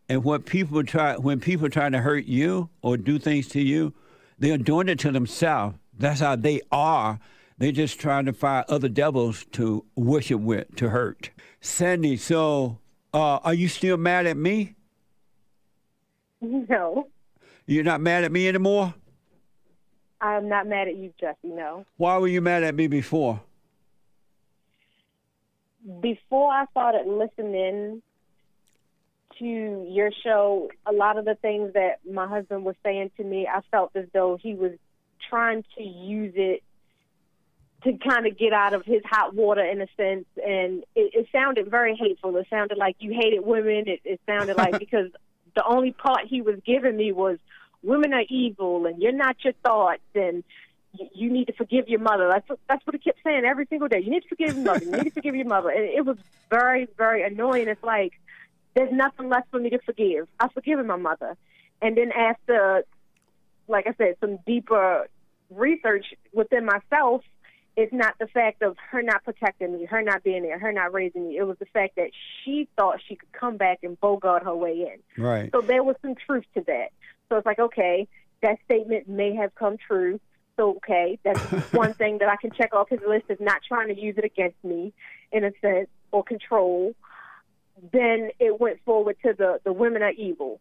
And 0.08 0.22
what 0.24 0.46
people 0.46 0.82
try 0.84 1.16
when 1.16 1.40
people 1.40 1.68
try 1.68 1.88
to 1.88 1.98
hurt 2.00 2.26
you 2.26 2.70
or 2.82 2.96
do 2.96 3.18
things 3.18 3.48
to 3.48 3.60
you, 3.60 3.92
they're 4.38 4.58
doing 4.58 4.88
it 4.88 4.98
to 5.00 5.10
themselves. 5.10 5.76
That's 5.98 6.20
how 6.20 6.36
they 6.36 6.60
are. 6.70 7.18
They're 7.58 7.72
just 7.72 7.98
trying 7.98 8.26
to 8.26 8.32
find 8.32 8.66
other 8.68 8.88
devils 8.88 9.46
to 9.52 9.84
worship 9.96 10.40
with, 10.40 10.76
to 10.76 10.90
hurt. 10.90 11.30
Sandy, 11.60 12.18
so 12.18 12.78
uh, 13.14 13.38
are 13.42 13.54
you 13.54 13.68
still 13.68 13.96
mad 13.96 14.26
at 14.26 14.36
me? 14.36 14.74
No, 16.42 17.08
You're 17.64 17.82
not 17.82 18.02
mad 18.02 18.24
at 18.24 18.30
me 18.30 18.46
anymore? 18.46 18.94
I'm 20.20 20.48
not 20.48 20.66
mad 20.66 20.86
at 20.88 20.96
you, 20.96 21.12
Jesse. 21.18 21.36
No. 21.44 21.86
Why 21.96 22.18
were 22.18 22.28
you 22.28 22.42
mad 22.42 22.62
at 22.62 22.74
me 22.74 22.86
before? 22.86 23.40
Before 26.00 26.52
I 26.52 26.66
started 26.70 27.06
listening 27.06 28.02
to 29.38 29.86
your 29.88 30.10
show, 30.24 30.70
a 30.86 30.92
lot 30.92 31.18
of 31.18 31.24
the 31.24 31.34
things 31.34 31.74
that 31.74 32.00
my 32.10 32.26
husband 32.26 32.64
was 32.64 32.74
saying 32.82 33.10
to 33.16 33.24
me, 33.24 33.46
I 33.46 33.60
felt 33.70 33.92
as 33.94 34.06
though 34.12 34.38
he 34.40 34.54
was 34.54 34.72
trying 35.28 35.64
to 35.76 35.82
use 35.82 36.32
it 36.36 36.62
to 37.84 37.92
kind 37.98 38.26
of 38.26 38.38
get 38.38 38.52
out 38.52 38.74
of 38.74 38.84
his 38.84 39.02
hot 39.04 39.34
water 39.34 39.64
in 39.64 39.80
a 39.80 39.86
sense. 39.96 40.26
And 40.36 40.84
it, 40.94 41.12
it 41.14 41.28
sounded 41.32 41.70
very 41.70 41.94
hateful. 41.94 42.36
It 42.36 42.46
sounded 42.50 42.78
like 42.78 42.96
you 42.98 43.12
hated 43.12 43.44
women. 43.44 43.84
It, 43.86 44.00
it 44.04 44.20
sounded 44.26 44.56
like 44.56 44.78
because 44.78 45.10
the 45.54 45.64
only 45.64 45.92
part 45.92 46.26
he 46.26 46.42
was 46.42 46.56
giving 46.66 46.96
me 46.96 47.12
was 47.12 47.38
women 47.82 48.12
are 48.12 48.24
evil 48.28 48.86
and 48.86 49.00
you're 49.00 49.12
not 49.12 49.36
your 49.44 49.52
thoughts 49.64 50.02
and 50.14 50.42
you 51.14 51.30
need 51.30 51.46
to 51.46 51.52
forgive 51.52 51.88
your 51.88 52.00
mother. 52.00 52.28
That's 52.28 52.48
what, 52.48 52.58
that's 52.68 52.86
what 52.86 52.94
he 52.94 53.00
kept 53.00 53.18
saying 53.24 53.44
every 53.44 53.66
single 53.66 53.88
day. 53.88 54.00
You 54.00 54.10
need 54.10 54.22
to 54.22 54.28
forgive 54.28 54.56
your 54.56 54.64
mother. 54.64 54.84
You 54.84 54.90
need 54.92 55.04
to 55.04 55.10
forgive 55.10 55.36
your 55.36 55.46
mother. 55.46 55.70
And 55.70 55.84
it 55.84 56.04
was 56.04 56.16
very, 56.50 56.88
very 56.96 57.22
annoying. 57.22 57.68
It's 57.68 57.82
like 57.82 58.12
there's 58.74 58.92
nothing 58.92 59.28
left 59.28 59.50
for 59.50 59.58
me 59.58 59.70
to 59.70 59.78
forgive. 59.78 60.28
I've 60.38 60.52
forgiven 60.52 60.86
my 60.86 60.96
mother. 60.96 61.36
And 61.82 61.96
then 61.96 62.12
after, 62.12 62.84
like 63.68 63.86
I 63.86 63.94
said, 63.98 64.16
some 64.20 64.38
deeper 64.46 65.08
research 65.50 66.06
within 66.32 66.64
myself, 66.64 67.22
it's 67.76 67.92
not 67.92 68.14
the 68.18 68.26
fact 68.26 68.62
of 68.62 68.76
her 68.90 69.02
not 69.02 69.22
protecting 69.24 69.72
me, 69.72 69.84
her 69.84 70.00
not 70.00 70.24
being 70.24 70.42
there, 70.42 70.58
her 70.58 70.72
not 70.72 70.94
raising 70.94 71.28
me. 71.28 71.36
It 71.36 71.42
was 71.42 71.58
the 71.58 71.66
fact 71.66 71.96
that 71.96 72.10
she 72.42 72.68
thought 72.76 73.00
she 73.06 73.16
could 73.16 73.32
come 73.32 73.58
back 73.58 73.80
and 73.82 74.00
bogart 74.00 74.44
her 74.44 74.54
way 74.54 74.90
in. 74.92 75.22
Right. 75.22 75.50
So 75.52 75.60
there 75.60 75.82
was 75.82 75.96
some 76.00 76.14
truth 76.14 76.44
to 76.54 76.62
that. 76.66 76.92
So 77.28 77.36
it's 77.36 77.44
like, 77.44 77.58
okay, 77.58 78.08
that 78.42 78.58
statement 78.64 79.08
may 79.08 79.34
have 79.34 79.54
come 79.54 79.76
true. 79.76 80.20
So 80.56 80.76
okay, 80.76 81.18
that's 81.22 81.40
one 81.72 81.94
thing 81.94 82.18
that 82.18 82.28
I 82.28 82.36
can 82.36 82.50
check 82.50 82.74
off 82.74 82.88
his 82.88 83.00
list 83.06 83.26
is 83.28 83.38
not 83.40 83.60
trying 83.66 83.88
to 83.94 84.00
use 84.00 84.16
it 84.16 84.24
against 84.24 84.62
me 84.64 84.92
in 85.32 85.44
a 85.44 85.52
sense 85.60 85.88
or 86.12 86.22
control. 86.22 86.94
Then 87.92 88.30
it 88.38 88.58
went 88.58 88.80
forward 88.84 89.16
to 89.24 89.32
the 89.32 89.60
the 89.64 89.72
women 89.72 90.02
are 90.02 90.12
evil. 90.12 90.60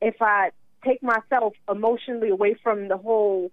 If 0.00 0.16
I 0.20 0.50
take 0.84 1.02
myself 1.02 1.54
emotionally 1.68 2.30
away 2.30 2.54
from 2.62 2.88
the 2.88 2.96
whole 2.96 3.50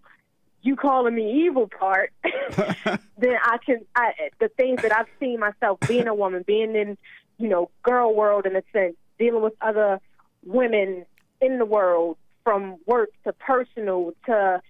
you 0.62 0.76
calling 0.76 1.14
me 1.14 1.46
evil 1.46 1.68
part, 1.68 2.12
then 2.58 3.36
I 3.44 3.58
can 3.66 3.86
I, 3.96 4.14
the 4.40 4.50
things 4.50 4.82
that 4.82 4.96
I've 4.96 5.08
seen 5.20 5.40
myself 5.40 5.80
being 5.88 6.08
a 6.08 6.16
woman, 6.16 6.44
being 6.46 6.76
in 6.76 6.98
you 7.38 7.50
know 7.50 7.70
girl 7.84 8.14
world 8.14 8.46
in 8.46 8.56
a 8.56 8.64
sense, 8.72 8.96
dealing 9.20 9.44
with 9.44 9.54
other 9.62 10.00
women 10.44 11.06
in 11.42 11.60
the 11.60 11.66
world, 11.66 12.18
from 12.44 12.78
work 12.86 13.10
to 13.26 13.34
personal 13.34 14.14
to 14.26 14.62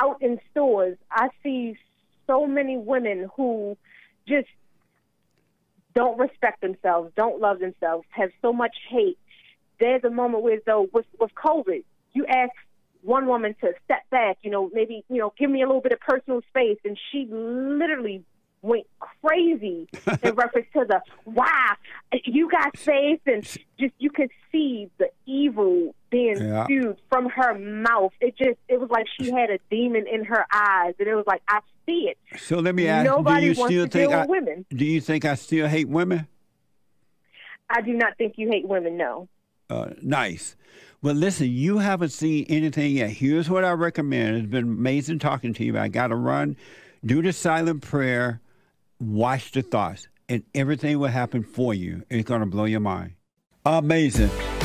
out 0.00 0.22
in 0.22 0.40
stores. 0.50 0.96
I 1.10 1.28
see 1.42 1.76
so 2.26 2.46
many 2.46 2.76
women 2.76 3.28
who 3.36 3.76
just 4.26 4.48
don't 5.94 6.18
respect 6.18 6.60
themselves, 6.60 7.12
don't 7.16 7.40
love 7.40 7.58
themselves, 7.58 8.06
have 8.10 8.30
so 8.42 8.52
much 8.52 8.76
hate. 8.88 9.18
There's 9.78 10.04
a 10.04 10.10
moment 10.10 10.42
where, 10.42 10.58
though, 10.64 10.88
with, 10.92 11.06
with 11.18 11.30
COVID, 11.34 11.84
you 12.12 12.26
ask 12.26 12.52
one 13.02 13.26
woman 13.26 13.54
to 13.60 13.72
step 13.84 14.08
back, 14.10 14.38
you 14.42 14.50
know, 14.50 14.70
maybe, 14.72 15.04
you 15.08 15.18
know, 15.18 15.32
give 15.38 15.50
me 15.50 15.62
a 15.62 15.66
little 15.66 15.80
bit 15.80 15.92
of 15.92 16.00
personal 16.00 16.42
space. 16.50 16.78
And 16.84 16.98
she 17.10 17.26
literally 17.30 18.22
went 18.62 18.86
crazy 18.98 19.88
in 20.22 20.34
reference 20.34 20.66
to 20.74 20.84
the, 20.86 21.00
wow, 21.24 21.74
you 22.24 22.50
got 22.50 22.76
faith. 22.76 23.20
And 23.26 23.42
just, 23.78 23.94
you 23.98 24.10
could 24.10 24.30
see 24.52 24.90
the 24.98 25.08
evil 25.26 25.94
being 26.10 26.36
yeah. 26.40 26.64
spewed 26.64 26.98
from 27.08 27.28
her 27.28 27.58
mouth. 27.58 28.12
It 28.20 28.36
just, 28.36 28.58
it 28.68 28.80
was 28.80 28.90
like 28.90 29.06
she 29.18 29.30
had 29.30 29.50
a 29.50 29.58
demon 29.70 30.06
in 30.06 30.24
her 30.24 30.44
eyes. 30.52 30.94
And 30.98 31.08
it 31.08 31.14
was 31.14 31.26
like, 31.26 31.42
I 31.48 31.60
see 31.86 32.10
it. 32.10 32.18
So 32.38 32.58
let 32.58 32.74
me 32.74 32.88
ask 32.88 33.06
Nobody 33.06 33.40
do 33.40 33.52
you 33.52 33.58
wants 33.58 33.74
still 33.74 33.84
to 33.86 33.90
think 33.90 34.10
deal 34.10 34.18
I, 34.18 34.20
with 34.22 34.28
women. 34.30 34.66
Do 34.70 34.84
you 34.84 35.00
think 35.00 35.24
I 35.24 35.34
still 35.34 35.68
hate 35.68 35.88
women? 35.88 36.26
I 37.68 37.80
do 37.82 37.92
not 37.92 38.18
think 38.18 38.34
you 38.36 38.48
hate 38.48 38.66
women, 38.66 38.96
no. 38.96 39.28
Uh, 39.68 39.90
nice. 40.02 40.56
Well, 41.02 41.14
listen, 41.14 41.48
you 41.48 41.78
haven't 41.78 42.10
seen 42.10 42.44
anything 42.48 42.96
yet. 42.96 43.10
Here's 43.10 43.48
what 43.48 43.64
I 43.64 43.70
recommend. 43.70 44.36
It's 44.36 44.46
been 44.48 44.64
amazing 44.64 45.20
talking 45.20 45.54
to 45.54 45.64
you. 45.64 45.78
I 45.78 45.88
got 45.88 46.08
to 46.08 46.16
run, 46.16 46.56
do 47.06 47.22
the 47.22 47.32
silent 47.32 47.82
prayer, 47.82 48.40
watch 48.98 49.52
the 49.52 49.62
thoughts, 49.62 50.08
and 50.28 50.42
everything 50.54 50.98
will 50.98 51.08
happen 51.08 51.42
for 51.42 51.72
you. 51.72 52.02
It's 52.10 52.28
going 52.28 52.40
to 52.40 52.46
blow 52.46 52.64
your 52.64 52.80
mind. 52.80 53.12
Amazing. 53.64 54.30